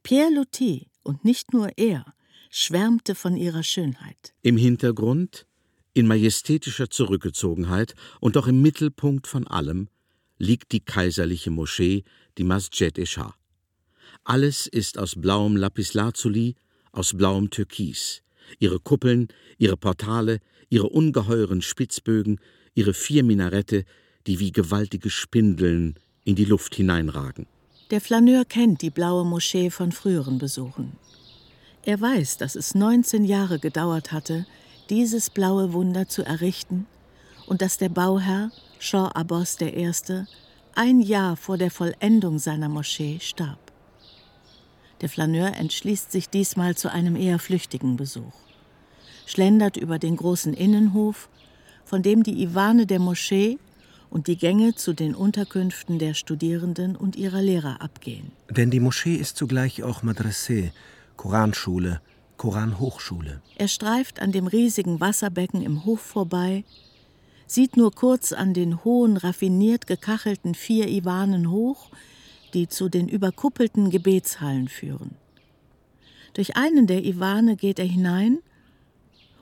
[0.04, 2.14] Pierre Loti, und nicht nur er,
[2.52, 4.34] schwärmte von ihrer Schönheit.
[4.42, 5.48] Im Hintergrund,
[5.94, 9.90] in majestätischer Zurückgezogenheit und doch im Mittelpunkt von allem,
[10.38, 12.04] liegt die kaiserliche Moschee,
[12.38, 13.34] die Masjid-e-Shah.
[14.24, 16.56] Alles ist aus blauem Lapislazuli,
[16.92, 18.22] aus blauem Türkis.
[18.58, 22.40] Ihre Kuppeln, ihre Portale, ihre ungeheuren Spitzbögen,
[22.74, 23.86] ihre vier Minarette,
[24.28, 27.48] die wie gewaltige Spindeln in die Luft hineinragen.
[27.92, 30.94] Der Flaneur kennt die blaue Moschee von früheren Besuchen.
[31.84, 34.46] Er weiß, dass es 19 Jahre gedauert hatte,
[34.90, 36.86] dieses blaue Wunder zu errichten
[37.48, 39.92] und dass der Bauherr, Shah Abbas I.,
[40.76, 43.69] ein Jahr vor der Vollendung seiner Moschee starb.
[45.02, 48.34] Der Flaneur entschließt sich diesmal zu einem eher flüchtigen Besuch,
[49.26, 51.30] schlendert über den großen Innenhof,
[51.86, 53.58] von dem die Iwane der Moschee
[54.10, 58.32] und die Gänge zu den Unterkünften der Studierenden und ihrer Lehrer abgehen.
[58.50, 60.72] Denn die Moschee ist zugleich auch Madrasee,
[61.16, 62.02] Koranschule,
[62.38, 63.42] Koranhochschule.
[63.56, 66.64] Er streift an dem riesigen Wasserbecken im Hof vorbei,
[67.48, 71.90] sieht nur kurz an den hohen, raffiniert gekachelten vier Iwanen hoch,
[72.54, 75.16] die zu den überkuppelten Gebetshallen führen.
[76.34, 78.40] Durch einen der Iwane geht er hinein,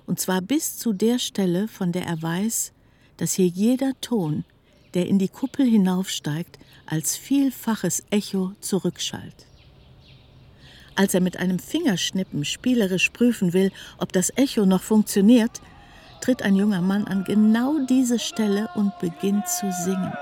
[0.06, 2.72] und zwar bis zu der Stelle, von der er weiß,
[3.17, 4.46] dass hier jeder Ton
[4.93, 9.46] der in die Kuppel hinaufsteigt, als vielfaches Echo zurückschallt.
[10.96, 15.62] Als er mit einem Fingerschnippen spielerisch prüfen will, ob das Echo noch funktioniert,
[16.22, 20.13] tritt ein junger Mann an genau diese Stelle und beginnt zu singen.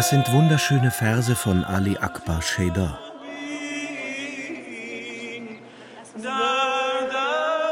[0.00, 2.98] Das sind wunderschöne Verse von Ali Akbar Shedar.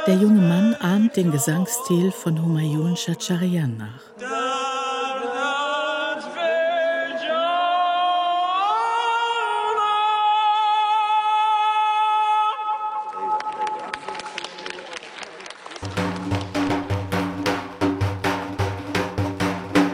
[0.07, 4.03] Der junge Mann ahmt den Gesangsstil von Humayun Shacharian nach.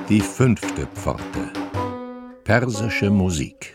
[0.09, 1.44] Die fünfte Pforte.
[2.45, 3.75] Persische Musik.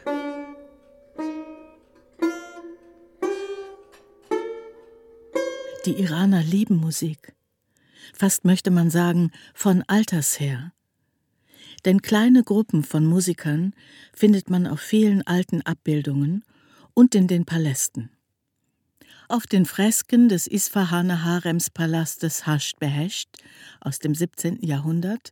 [5.88, 7.34] Die Iraner lieben Musik.
[8.14, 10.72] Fast möchte man sagen, von alters her.
[11.84, 13.74] Denn kleine Gruppen von Musikern
[14.14, 16.46] findet man auf vielen alten Abbildungen
[16.94, 18.12] und in den Palästen.
[19.30, 23.30] Auf den Fresken des Isfahaner Haremspalastes Hasht Behesht
[23.82, 24.60] aus dem 17.
[24.62, 25.32] Jahrhundert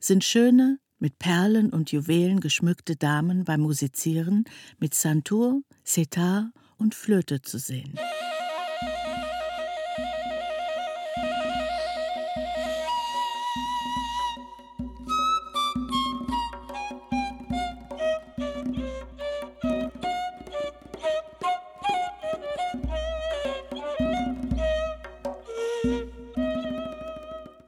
[0.00, 4.44] sind schöne, mit Perlen und Juwelen geschmückte Damen beim Musizieren
[4.78, 7.98] mit Santur, Setar und Flöte zu sehen.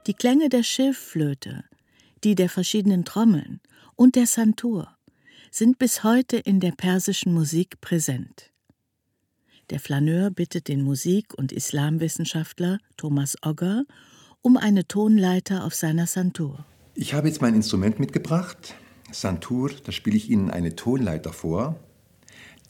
[0.07, 1.63] Die Klänge der Schilfflöte,
[2.25, 3.61] die der verschiedenen Trommeln
[3.97, 4.89] und der Santur
[5.51, 8.51] sind bis heute in der persischen Musik präsent.
[9.71, 13.85] Der Flaneur bittet den Musik- und Islamwissenschaftler Thomas Ogger
[14.43, 16.65] um eine Tonleiter auf seiner Santur.
[16.95, 18.75] Ich habe jetzt mein Instrument mitgebracht.
[19.13, 21.79] Santur, da spiele ich Ihnen eine Tonleiter vor,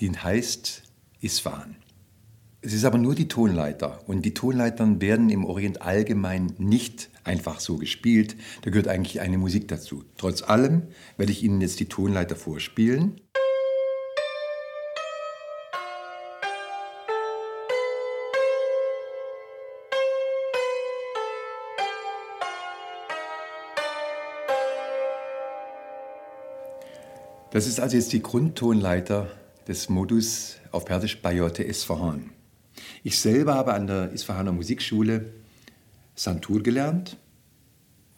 [0.01, 0.83] die heißt
[1.21, 1.77] Isfahan.
[2.63, 7.61] Es ist aber nur die Tonleiter und die Tonleitern werden im Orient allgemein nicht einfach
[7.61, 8.37] so gespielt.
[8.63, 10.05] Da gehört eigentlich eine Musik dazu.
[10.17, 10.83] Trotz allem
[11.17, 13.21] werde ich Ihnen jetzt die Tonleiter vorspielen.
[27.53, 29.29] Das ist also jetzt die Grundtonleiter
[29.67, 32.31] des Modus auf Persisch Bayote Isfahan.
[33.03, 35.33] Ich selber habe an der Isfahaner Musikschule
[36.21, 37.17] Santur gelernt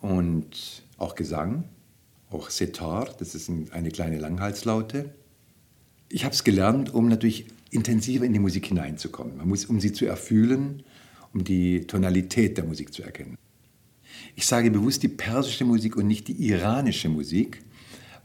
[0.00, 1.68] und auch Gesang,
[2.30, 5.14] auch Setar, das ist eine kleine Langhalslaute.
[6.08, 9.36] Ich habe es gelernt, um natürlich intensiver in die Musik hineinzukommen.
[9.36, 10.82] Man muss, um sie zu erfühlen,
[11.32, 13.38] um die Tonalität der Musik zu erkennen.
[14.34, 17.62] Ich sage bewusst die persische Musik und nicht die iranische Musik,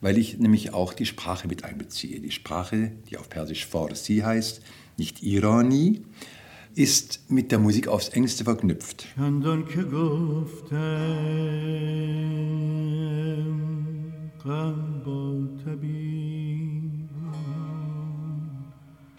[0.01, 2.19] weil ich nämlich auch die Sprache mit einbeziehe.
[2.19, 4.59] Die Sprache, die auf Persisch Farsi heißt,
[4.97, 6.01] nicht Irani,
[6.77, 9.07] ist mit der Musik aufs engste verknüpft.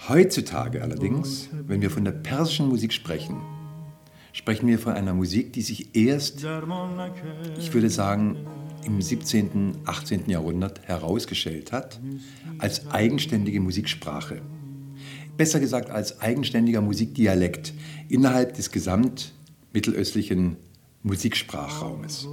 [0.09, 3.37] Heutzutage allerdings, wenn wir von der persischen Musik sprechen,
[4.33, 6.47] sprechen wir von einer Musik, die sich erst,
[7.59, 8.37] ich würde sagen,
[8.87, 10.31] im 17., 18.
[10.31, 11.99] Jahrhundert herausgestellt hat
[12.59, 14.43] als eigenständige Musiksprache.
[15.39, 17.73] Besser gesagt als eigenständiger Musikdialekt
[18.09, 20.57] innerhalb des gesamtmittelöstlichen
[21.03, 22.29] Musiksprachraumes.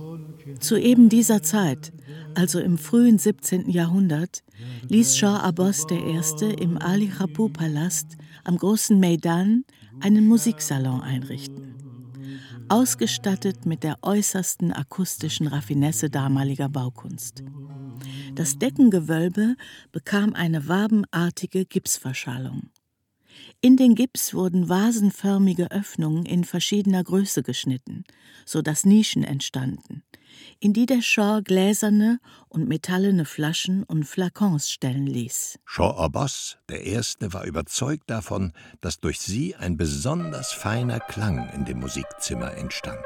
[0.60, 1.94] Zu eben dieser Zeit,
[2.34, 3.70] also im frühen 17.
[3.70, 4.44] Jahrhundert,
[4.90, 6.46] ließ Shah Abbas I.
[6.60, 9.64] im Ali Khapu Palast am großen Maidan
[10.02, 11.76] einen Musiksalon einrichten
[12.70, 17.44] ausgestattet mit der äußersten akustischen Raffinesse damaliger Baukunst.
[18.34, 19.56] Das Deckengewölbe
[19.92, 22.70] bekam eine wabenartige Gipsverschallung.
[23.62, 28.04] In den Gips wurden vasenförmige Öffnungen in verschiedener Größe geschnitten,
[28.46, 30.04] so dass Nischen entstanden,
[30.60, 35.60] in die der Shaw gläserne und metallene Flaschen und Flakons stellen ließ.
[35.66, 41.66] Shaw Abbas, der Erste, war überzeugt davon, dass durch sie ein besonders feiner Klang in
[41.66, 43.04] dem Musikzimmer entstand.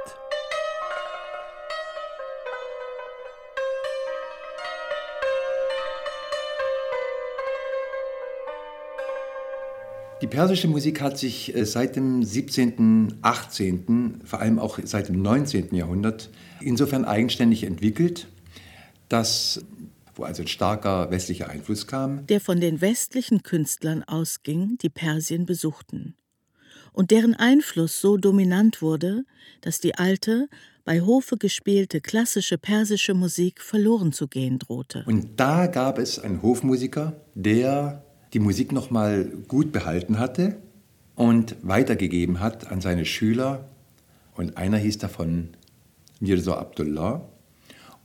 [10.22, 15.22] Die persische Musik hat sich äh, seit dem 17., 18., vor allem auch seit dem
[15.22, 15.74] 19.
[15.74, 18.28] Jahrhundert insofern eigenständig entwickelt,
[19.07, 19.63] dass
[20.15, 25.45] wo also ein starker westlicher Einfluss kam, der von den westlichen Künstlern ausging, die Persien
[25.45, 26.15] besuchten
[26.91, 29.24] und deren Einfluss so dominant wurde,
[29.61, 30.49] dass die alte,
[30.84, 35.03] bei Hofe gespielte klassische persische Musik verloren zu gehen drohte.
[35.05, 38.03] Und da gab es einen Hofmusiker, der
[38.34, 40.58] die Musik noch mal gut behalten hatte
[41.16, 43.66] und weitergegeben hat an seine Schüler.
[44.36, 45.50] Und einer hieß davon
[46.20, 47.22] Mirza Abdullah.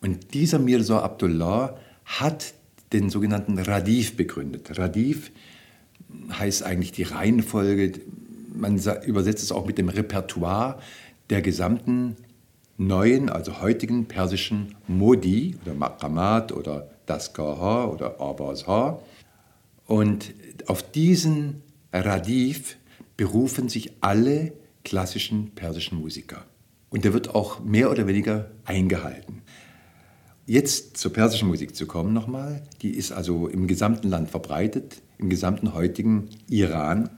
[0.00, 2.54] Und dieser Mirza Abdullah hat
[2.92, 4.78] den sogenannten Radif begründet.
[4.78, 5.30] Radif
[6.32, 7.92] heißt eigentlich die Reihenfolge,
[8.54, 10.78] man übersetzt es auch mit dem Repertoire
[11.30, 12.16] der gesamten
[12.76, 19.00] neuen, also heutigen persischen Modi oder Maqamat oder Daskar oder Abazha.
[19.86, 20.34] Und
[20.66, 21.62] auf diesen
[21.92, 22.76] Radif
[23.16, 24.52] berufen sich alle
[24.84, 26.44] klassischen persischen Musiker.
[26.90, 29.42] Und der wird auch mehr oder weniger eingehalten.
[30.46, 35.30] Jetzt zur persischen Musik zu kommen nochmal, die ist also im gesamten Land verbreitet, im
[35.30, 37.08] gesamten heutigen Iran.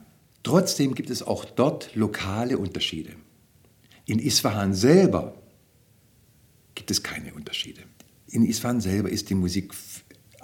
[0.44, 3.10] Trotzdem gibt es auch dort lokale Unterschiede.
[4.04, 5.34] In Isfahan selber
[6.76, 7.82] gibt es keine Unterschiede.
[8.28, 9.74] In Isfahan selber ist die Musik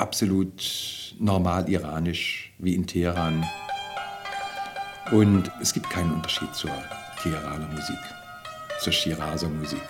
[0.02, 3.46] absolut normal iranisch wie in Teheran.
[5.12, 6.70] Und es gibt keinen Unterschied zur
[7.22, 7.98] Teheraner Musik,
[8.80, 9.80] zur Shirazer Musik.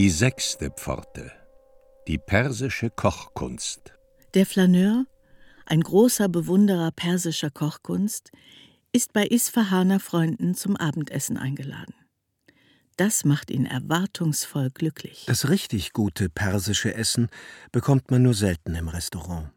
[0.00, 1.30] Die sechste Pforte.
[2.08, 3.92] Die persische Kochkunst.
[4.32, 5.04] Der Flaneur,
[5.66, 8.30] ein großer Bewunderer persischer Kochkunst,
[8.92, 11.92] ist bei Isfahaner Freunden zum Abendessen eingeladen.
[12.96, 15.24] Das macht ihn erwartungsvoll glücklich.
[15.26, 17.28] Das richtig gute persische Essen
[17.70, 19.50] bekommt man nur selten im Restaurant.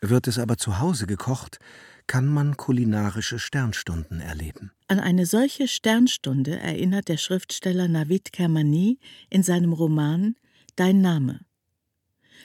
[0.00, 1.60] Wird es aber zu Hause gekocht,
[2.06, 4.70] kann man kulinarische Sternstunden erleben.
[4.88, 8.98] An eine solche Sternstunde erinnert der Schriftsteller Navid Kermani
[9.30, 10.36] in seinem Roman
[10.76, 11.40] Dein Name.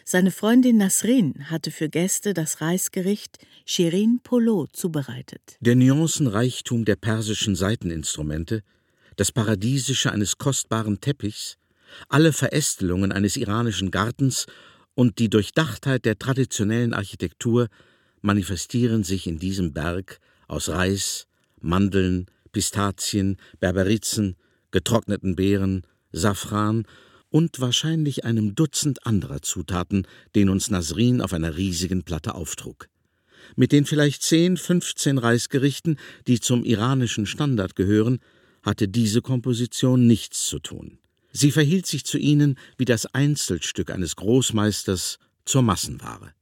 [0.04, 5.58] Seine Freundin Nasrin hatte für Gäste das Reisgericht Shirin Polo zubereitet.
[5.60, 8.64] Der Nuancenreichtum der persischen Saiteninstrumente,
[9.16, 11.58] das Paradiesische eines kostbaren Teppichs,
[12.10, 14.48] alle Verästelungen eines iranischen Gartens
[14.96, 17.68] und die Durchdachtheit der traditionellen Architektur
[18.22, 21.28] manifestieren sich in diesem Berg aus Reis,
[21.60, 24.36] Mandeln, Pistazien, Berberizen,
[24.72, 26.86] getrockneten Beeren, Safran
[27.30, 30.06] und wahrscheinlich einem Dutzend anderer Zutaten,
[30.36, 32.88] den uns Nasrin auf einer riesigen Platte auftrug.
[33.56, 35.98] Mit den vielleicht zehn, fünfzehn Reisgerichten,
[36.28, 38.20] die zum iranischen Standard gehören,
[38.64, 41.00] hatte diese Komposition nichts zu tun.
[41.32, 46.34] Sie verhielt sich zu ihnen wie das Einzelstück eines Großmeisters zur Massenware.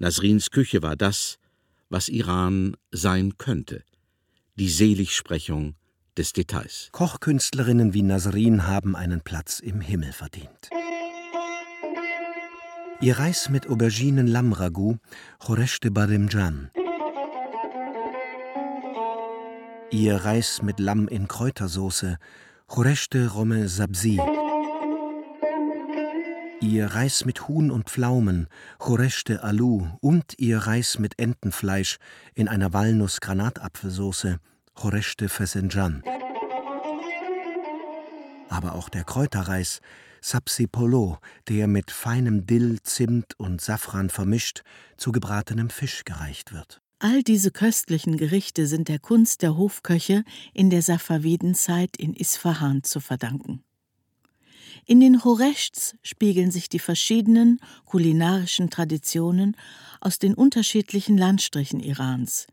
[0.00, 1.38] Nasrins Küche war das,
[1.88, 3.82] was Iran sein könnte,
[4.54, 5.74] die Seligsprechung
[6.16, 6.88] des Details.
[6.92, 10.70] Kochkünstlerinnen wie Nasrin haben einen Platz im Himmel verdient.
[13.00, 14.98] Ihr Reis mit Auberginen-Lammragout,
[15.38, 16.70] Choresh de Bademjan.
[19.90, 22.18] Ihr Reis mit Lamm in Kräutersoße,
[22.66, 24.20] Choresh de Rome Sabzi.
[26.60, 28.48] Ihr Reis mit Huhn und Pflaumen,
[28.78, 31.98] Choresh de Alou und ihr Reis mit Entenfleisch
[32.34, 34.40] in einer Walnuss-Granatapfelsoße,
[34.74, 36.02] Choresh de Fesenjan.
[38.48, 39.80] Aber auch der Kräuterreis,
[40.20, 44.62] Sapsi Polo, der mit feinem Dill, Zimt und Safran vermischt
[44.96, 46.80] zu gebratenem Fisch gereicht wird.
[46.98, 52.98] All diese köstlichen Gerichte sind der Kunst der Hofköche in der Safavidenzeit in Isfahan zu
[52.98, 53.62] verdanken.
[54.86, 59.56] In den Horechts spiegeln sich die verschiedenen kulinarischen Traditionen
[60.00, 62.46] aus den unterschiedlichen Landstrichen Irans,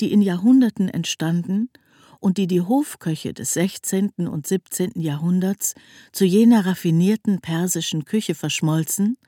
[0.00, 1.70] die in Jahrhunderten entstanden
[2.20, 4.12] und die die Hofköche des 16.
[4.16, 4.92] und 17.
[4.94, 5.74] Jahrhunderts
[6.12, 9.18] zu jener raffinierten persischen Küche verschmolzen,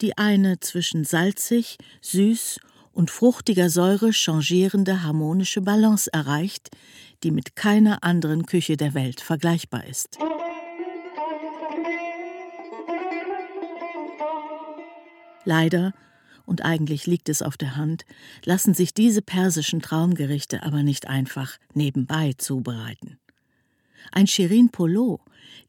[0.00, 2.60] die eine zwischen salzig, süß
[2.92, 6.70] und fruchtiger Säure changierende harmonische Balance erreicht,
[7.22, 10.18] die mit keiner anderen Küche der Welt vergleichbar ist.
[15.44, 15.92] Leider
[16.46, 18.04] und eigentlich liegt es auf der Hand,
[18.44, 23.18] lassen sich diese persischen Traumgerichte aber nicht einfach nebenbei zubereiten.
[24.12, 25.20] Ein Shirin Polo,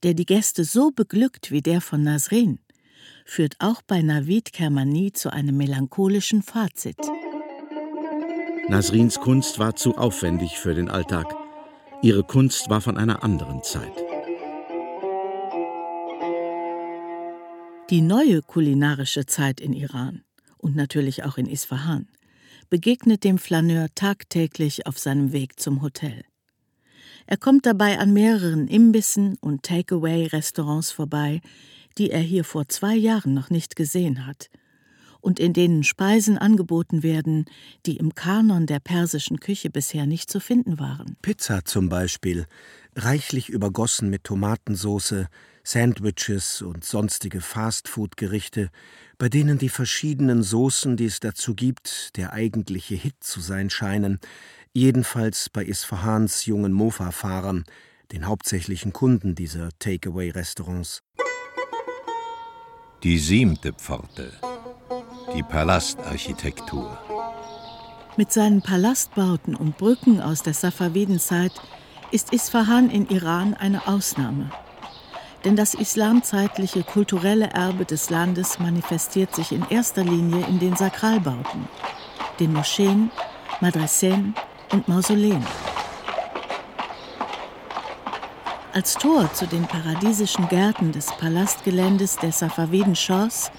[0.03, 2.59] der die Gäste so beglückt wie der von Nasrin,
[3.26, 6.97] führt auch bei Navid Kermani zu einem melancholischen Fazit.
[8.67, 11.34] Nasrins Kunst war zu aufwendig für den Alltag.
[12.01, 14.05] Ihre Kunst war von einer anderen Zeit.
[17.92, 20.24] Die neue kulinarische Zeit in Iran
[20.58, 22.08] und natürlich auch in Isfahan,
[22.72, 26.24] begegnet dem Flaneur tagtäglich auf seinem Weg zum Hotel.
[27.28, 31.42] Er kommt dabei an mehreren Imbissen und Takeaway-Restaurants vorbei,
[32.00, 34.50] die er hier vor zwei Jahren noch nicht gesehen hat
[35.22, 37.46] und in denen Speisen angeboten werden,
[37.86, 41.18] die im Kanon der persischen Küche bisher nicht zu finden waren.
[41.22, 42.48] Pizza zum Beispiel,
[42.96, 45.26] reichlich übergossen mit Tomatensauce,
[45.66, 48.70] Sandwiches und sonstige Fastfood-Gerichte,
[49.18, 54.20] bei denen die verschiedenen Soßen, die es dazu gibt, der eigentliche Hit zu sein scheinen,
[54.74, 57.63] jedenfalls bei Isfahans jungen Mofa-Fahrern,
[58.11, 61.01] den hauptsächlichen Kunden dieser Takeaway-Restaurants.
[63.01, 64.34] Die siebte Pforte,
[65.36, 66.97] die Palastarchitektur.
[68.18, 71.53] Mit seinen Palastbauten und Brücken aus der Safavidenzeit
[72.11, 74.51] ist Isfahan in Iran eine Ausnahme.
[75.46, 81.68] Denn das islamzeitliche kulturelle Erbe des Landes manifestiert sich in erster Linie in den Sakralbauten,
[82.39, 83.12] den Moscheen,
[83.62, 84.34] Madrassen
[84.72, 85.46] und Mausoleen.
[88.74, 93.52] Als Tor zu den paradiesischen Gärten des Palastgeländes der Safaviden-Shahs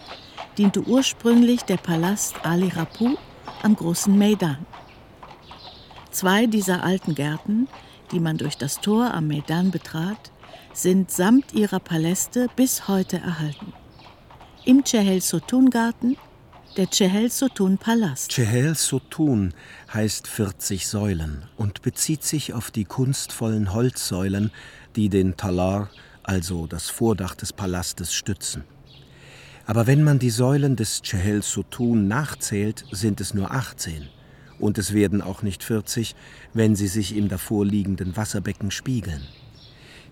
[0.58, 3.16] diente ursprünglich der Palast Ali Rapu
[3.62, 4.66] am großen Maidan.
[6.10, 7.68] Zwei dieser alten Gärten,
[8.10, 10.32] die man durch das Tor am Maidan betrat,
[10.76, 13.72] sind samt ihrer Paläste bis heute erhalten.
[14.64, 16.16] Im Chehel Sotun Garten
[16.76, 18.30] der Chehel Sotun Palast.
[18.30, 19.54] Chehel Sotun
[19.94, 24.50] heißt 40 Säulen und bezieht sich auf die kunstvollen Holzsäulen,
[24.94, 25.88] die den Talar,
[26.22, 28.64] also das Vordach des Palastes, stützen.
[29.64, 34.08] Aber wenn man die Säulen des Chehel Sotun nachzählt, sind es nur 18.
[34.58, 36.14] Und es werden auch nicht 40,
[36.52, 39.22] wenn sie sich im davorliegenden Wasserbecken spiegeln.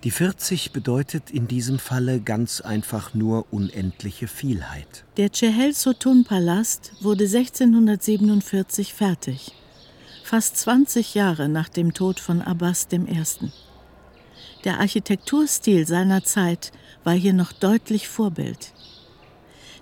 [0.04, 5.02] Die 40 bedeutet in diesem Falle ganz einfach nur unendliche Vielheit.
[5.16, 9.52] Der Chehel Sotun Palast wurde 1647 fertig,
[10.22, 13.50] fast 20 Jahre nach dem Tod von Abbas I.
[14.64, 18.74] Der Architekturstil seiner Zeit war hier noch deutlich Vorbild.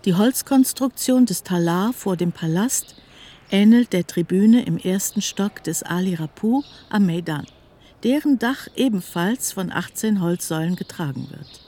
[0.04, 2.94] Die Holzkonstruktion des Talar vor dem Palast
[3.50, 7.44] ähnelt der Tribüne im ersten Stock des Ali Rapu am Maidan
[8.05, 11.61] deren Dach ebenfalls von 18 Holzsäulen getragen wird.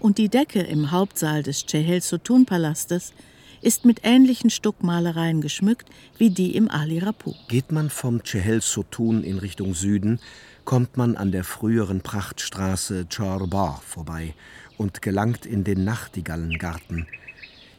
[0.00, 3.12] Und die Decke im Hauptsaal des Chehel Sotun Palastes
[3.60, 7.34] ist mit ähnlichen Stuckmalereien geschmückt wie die im Ali Rapu.
[7.48, 10.20] Geht man vom Chehel Sotun in Richtung Süden,
[10.64, 14.34] kommt man an der früheren Prachtstraße Chorbar vorbei
[14.76, 17.06] und gelangt in den Nachtigallengarten.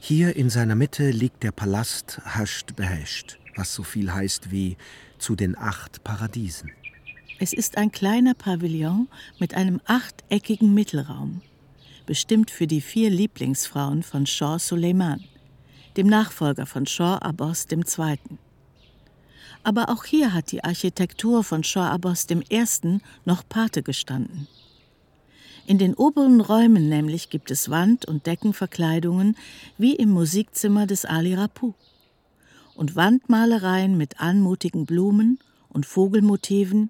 [0.01, 4.77] Hier in seiner Mitte liegt der Palast Hasht Behesht, was so viel heißt wie
[5.17, 6.71] zu den acht Paradiesen.
[7.41, 9.07] Es ist ein kleiner Pavillon
[9.39, 11.41] mit einem achteckigen Mittelraum,
[12.05, 15.23] bestimmt für die vier Lieblingsfrauen von Shah Suleiman,
[15.95, 18.19] dem Nachfolger von Shah Abbas II.
[19.63, 22.99] Aber auch hier hat die Architektur von Shah Abbas I.
[23.23, 24.49] noch Pate gestanden.
[25.65, 29.37] In den oberen Räumen nämlich gibt es Wand- und Deckenverkleidungen
[29.77, 31.73] wie im Musikzimmer des Ali Rapu
[32.75, 36.89] und Wandmalereien mit anmutigen Blumen und Vogelmotiven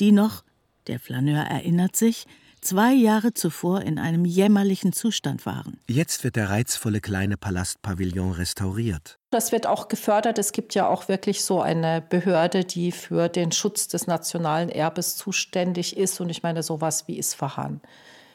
[0.00, 0.44] die noch,
[0.86, 2.26] der Flaneur erinnert sich,
[2.60, 5.78] zwei Jahre zuvor in einem jämmerlichen Zustand waren.
[5.88, 9.18] Jetzt wird der reizvolle kleine Palastpavillon restauriert.
[9.30, 10.38] Das wird auch gefördert.
[10.38, 15.16] Es gibt ja auch wirklich so eine Behörde, die für den Schutz des nationalen Erbes
[15.16, 16.20] zuständig ist.
[16.20, 17.80] Und ich meine sowas wie Isfahan.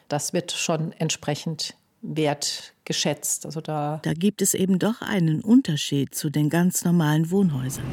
[0.08, 3.46] Das wird schon entsprechend wertgeschätzt.
[3.46, 7.86] Also da, da gibt es eben doch einen Unterschied zu den ganz normalen Wohnhäusern.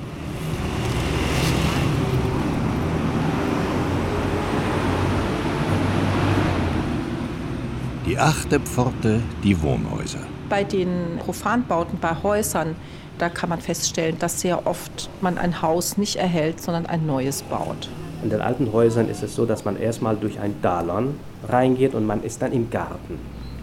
[8.04, 10.22] Die achte Pforte, die Wohnhäuser.
[10.49, 12.76] Bei den Profanbauten, bei Häusern,
[13.20, 17.43] da kann man feststellen, dass sehr oft man ein Haus nicht erhält, sondern ein neues
[17.43, 17.89] baut.
[18.24, 21.14] In den alten Häusern ist es so, dass man erstmal durch ein Dalon
[21.47, 23.20] reingeht und man ist dann im Garten.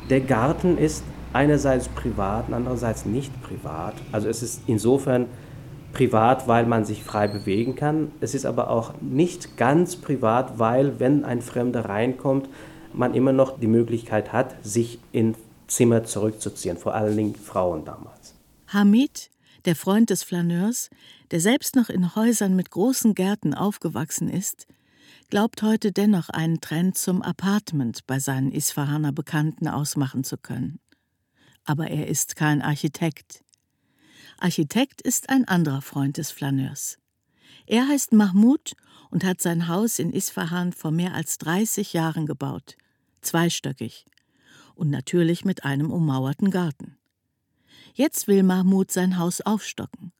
[0.09, 3.95] Der Garten ist einerseits privat und andererseits nicht privat.
[4.13, 5.27] Also es ist insofern
[5.93, 8.13] privat, weil man sich frei bewegen kann.
[8.21, 12.49] Es ist aber auch nicht ganz privat, weil wenn ein Fremder reinkommt,
[12.99, 15.35] man immer noch die Möglichkeit hat, sich in
[15.67, 18.35] Zimmer zurückzuziehen, vor allen Dingen Frauen damals.
[18.69, 19.31] Hamid,
[19.65, 20.91] der Freund des Flaneurs,
[21.31, 24.67] der selbst noch in Häusern mit großen Gärten aufgewachsen ist,
[25.31, 30.81] glaubt heute dennoch einen Trend zum Apartment bei seinen Isfahaner Bekannten ausmachen zu können.
[31.65, 33.45] Aber er ist kein Architekt.
[34.39, 36.99] Architekt ist ein anderer Freund des Flaneurs.
[37.67, 38.75] Er heißt Mahmoud
[39.11, 42.77] und hat sein Haus in Isfahan vor mehr als 30 Jahren gebaut,
[43.23, 44.07] zweistöckig
[44.75, 46.97] und natürlich mit einem ummauerten Garten.
[47.95, 50.13] Jetzt will Mahmoud sein Haus aufstocken.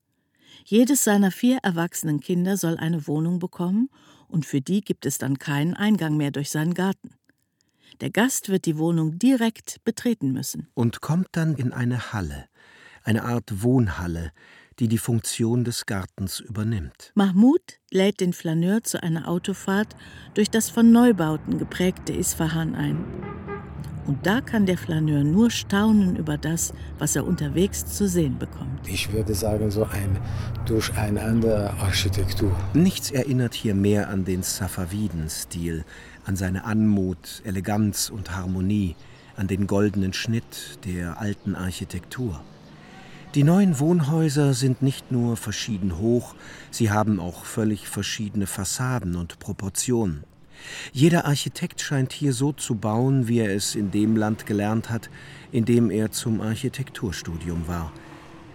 [0.65, 3.89] Jedes seiner vier erwachsenen Kinder soll eine Wohnung bekommen
[4.27, 7.15] und für die gibt es dann keinen Eingang mehr durch seinen Garten.
[8.01, 10.69] Der Gast wird die Wohnung direkt betreten müssen.
[10.75, 12.47] Und kommt dann in eine Halle,
[13.03, 14.33] eine Art Wohnhalle,
[14.81, 17.13] die die Funktion des Gartens übernimmt.
[17.15, 19.97] Mahmoud lädt den Flaneur zu einer Autofahrt
[20.35, 23.05] durch das von Neubauten geprägte Isfahan ein.
[24.07, 28.89] Und da kann der Flaneur nur staunen über das, was er unterwegs zu sehen bekommt.
[28.89, 30.19] Ich würde sagen, so ein
[30.65, 32.57] Durcheinander Architektur.
[32.73, 35.85] Nichts erinnert hier mehr an den Safaviden-Stil,
[36.25, 38.97] an seine Anmut, Eleganz und Harmonie,
[39.37, 42.41] an den goldenen Schnitt der alten Architektur.
[43.35, 46.35] Die neuen Wohnhäuser sind nicht nur verschieden hoch,
[46.71, 50.25] sie haben auch völlig verschiedene Fassaden und Proportionen.
[50.93, 55.11] Jeder Architekt scheint hier so zu bauen, wie er es in dem Land gelernt hat,
[55.53, 57.93] in dem er zum Architekturstudium war.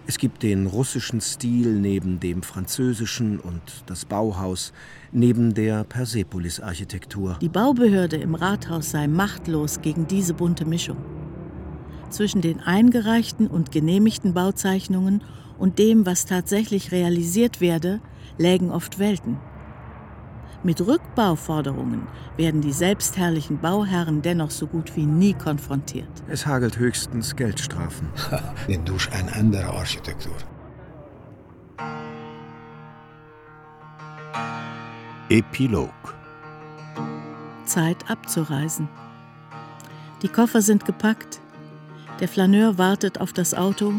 [0.08, 4.72] Es gibt den russischen Stil neben dem französischen und das Bauhaus
[5.12, 7.38] neben der Persepolis-Architektur.
[7.40, 10.96] Die Baubehörde im Rathaus sei machtlos gegen diese bunte Mischung
[12.14, 15.22] zwischen den eingereichten und genehmigten Bauzeichnungen
[15.58, 18.00] und dem, was tatsächlich realisiert werde,
[18.38, 19.38] lägen oft Welten.
[20.62, 22.06] Mit Rückbauforderungen
[22.38, 26.08] werden die selbstherrlichen Bauherren dennoch so gut wie nie konfrontiert.
[26.26, 28.08] Es hagelt höchstens Geldstrafen.
[28.86, 30.32] Durch eine andere Architektur.
[35.28, 35.92] Epilog
[37.64, 38.88] Zeit abzureisen.
[40.22, 41.40] Die Koffer sind gepackt,
[42.20, 43.94] der Flaneur wartet auf das Auto,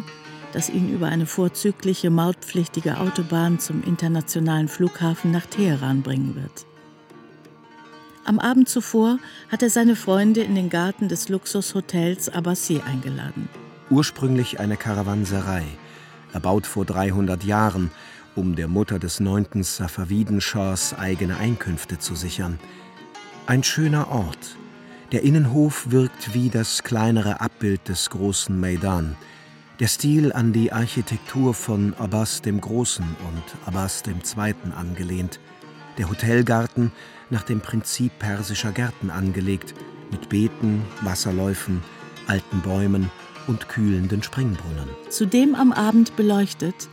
[0.54, 6.66] das ihn über eine vorzügliche mautpflichtige Autobahn zum internationalen Flughafen nach Teheran bringen wird.
[8.24, 9.20] Am Abend zuvor
[9.52, 13.50] hat er seine Freunde in den Garten des Luxushotels Abbasi eingeladen.
[13.90, 15.64] Ursprünglich eine Karawanserei,
[16.34, 17.92] erbaut vor 300 Jahren,
[18.36, 22.60] um der Mutter des neunten Safaviden-Schahs eigene Einkünfte zu sichern.
[23.46, 24.58] Ein schöner Ort,
[25.16, 29.16] der Innenhof wirkt wie das kleinere Abbild des großen Maidan.
[29.80, 35.40] Der Stil an die Architektur von Abbas dem Großen und Abbas dem Zweiten angelehnt.
[35.98, 36.92] Der Hotelgarten
[37.30, 39.74] nach dem Prinzip persischer Gärten angelegt,
[40.12, 41.82] mit Beeten, Wasserläufen,
[42.28, 43.10] alten Bäumen
[43.48, 44.90] und kühlenden Springbrunnen.
[45.08, 46.90] Zudem am Abend beleuchtet,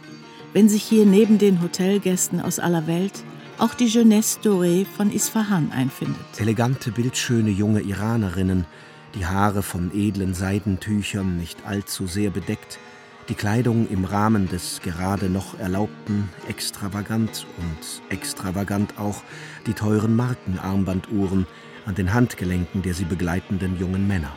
[0.53, 3.25] wenn sich hier neben den Hotelgästen aus aller Welt
[3.63, 6.17] auch die Jeunesse Dorée von Isfahan einfindet.
[6.39, 8.67] Elegante, bildschöne junge Iranerinnen,
[9.15, 12.81] die Haare von edlen Seidentüchern nicht allzu sehr bedeckt,
[13.29, 19.23] die Kleidung im Rahmen des gerade noch Erlaubten extravagant und extravagant auch
[19.69, 21.47] die teuren Markenarmbanduhren
[21.87, 24.35] an den Handgelenken der sie begleitenden jungen Männer.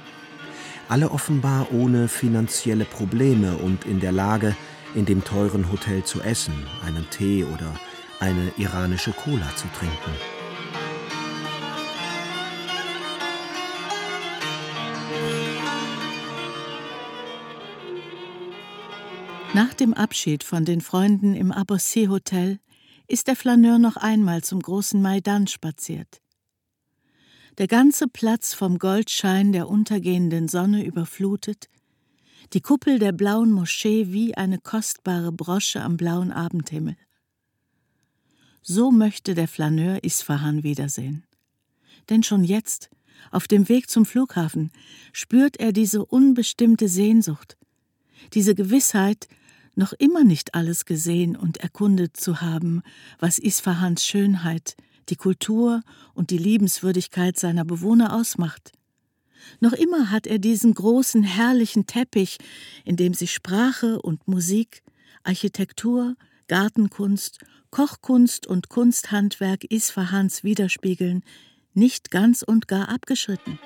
[0.88, 4.55] Alle offenbar ohne finanzielle Probleme und in der Lage,
[4.93, 6.53] in dem teuren Hotel zu essen,
[6.86, 7.73] einen Tee oder
[8.20, 10.11] eine iranische Cola zu trinken.
[19.53, 22.59] Nach dem Abschied von den Freunden im Abbassé Hotel
[23.07, 26.22] ist der Flaneur noch einmal zum großen Maidan spaziert.
[27.57, 31.70] Der ganze Platz vom Goldschein der untergehenden Sonne überflutet,
[32.51, 36.97] die Kuppel der blauen Moschee wie eine kostbare Brosche am blauen Abendhimmel.
[38.68, 41.24] So möchte der Flaneur Isfahan wiedersehen.
[42.09, 42.89] Denn schon jetzt,
[43.30, 44.72] auf dem Weg zum Flughafen,
[45.13, 47.57] spürt er diese unbestimmte Sehnsucht,
[48.34, 49.28] diese Gewissheit,
[49.76, 52.82] noch immer nicht alles gesehen und erkundet zu haben,
[53.20, 54.76] was Isfahans Schönheit,
[55.09, 55.84] die Kultur
[56.16, 58.72] und die Liebenswürdigkeit seiner Bewohner ausmacht.
[59.59, 62.39] Noch immer hat er diesen großen, herrlichen Teppich,
[62.84, 64.82] in dem sich Sprache und Musik,
[65.22, 66.16] Architektur,
[66.47, 67.39] Gartenkunst,
[67.76, 71.26] Kochkunst und Kunsthandwerk Isfahans widerspiegeln,
[71.73, 73.59] nicht ganz und gar abgeschritten.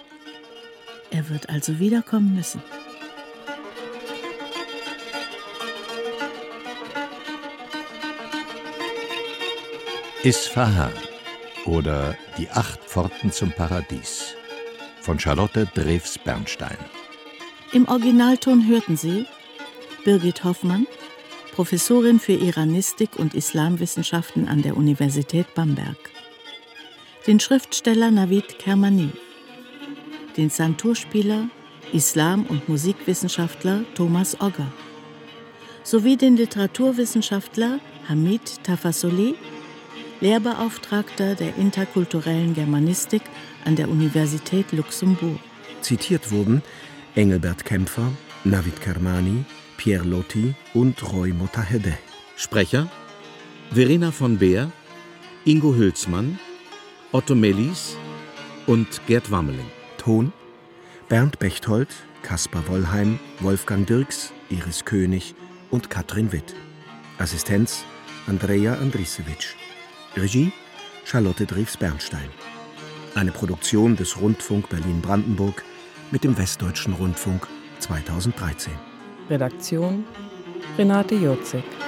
[1.12, 2.60] Er wird also wiederkommen müssen.
[10.24, 10.92] Isfahan
[11.68, 14.34] oder Die acht Pforten zum Paradies
[15.02, 16.80] von Charlotte Drews Bernstein.
[17.74, 19.28] Im Originalton hörten Sie
[20.04, 20.88] Birgit Hoffmann,
[21.60, 25.98] Professorin für Iranistik und Islamwissenschaften an der Universität Bamberg,
[27.28, 29.10] den Schriftsteller Navid Kermani,
[30.38, 31.50] den Santurspieler,
[31.92, 34.72] Islam- und Musikwissenschaftler Thomas Ogger.
[35.84, 39.36] Sowie den Literaturwissenschaftler Hamid Tafasoli
[40.22, 43.24] Lehrbeauftragter der interkulturellen Germanistik
[43.66, 45.42] an der Universität Luxemburg.
[45.82, 46.64] Zitiert wurden
[47.16, 48.14] Engelbert Kämpfer,
[48.46, 49.44] Navid Kermani,
[49.80, 51.98] Pierre Loti und Roy Motahedeh.
[52.36, 52.90] Sprecher
[53.72, 54.74] Verena von Beer,
[55.46, 56.38] Ingo Hülsmann,
[57.14, 57.96] Otto Mellis
[58.68, 59.72] und Gerd Wammeling.
[59.98, 60.34] Ton
[61.08, 61.88] Bernd Bechtold,
[62.24, 65.34] Kaspar Wollheim, Wolfgang Dirks, Iris König
[65.72, 66.56] und Katrin Witt.
[67.18, 67.86] Assistenz
[68.28, 69.56] Andrea Andrisewitsch.
[70.18, 70.52] Regie
[71.06, 72.30] Charlotte Drews-Bernstein.
[73.16, 75.64] Eine Produktion des Rundfunk Berlin-Brandenburg
[76.12, 77.48] mit dem Westdeutschen Rundfunk
[77.80, 78.89] 2013.
[79.30, 80.06] Redaktion
[80.78, 81.79] Renate Jurzig.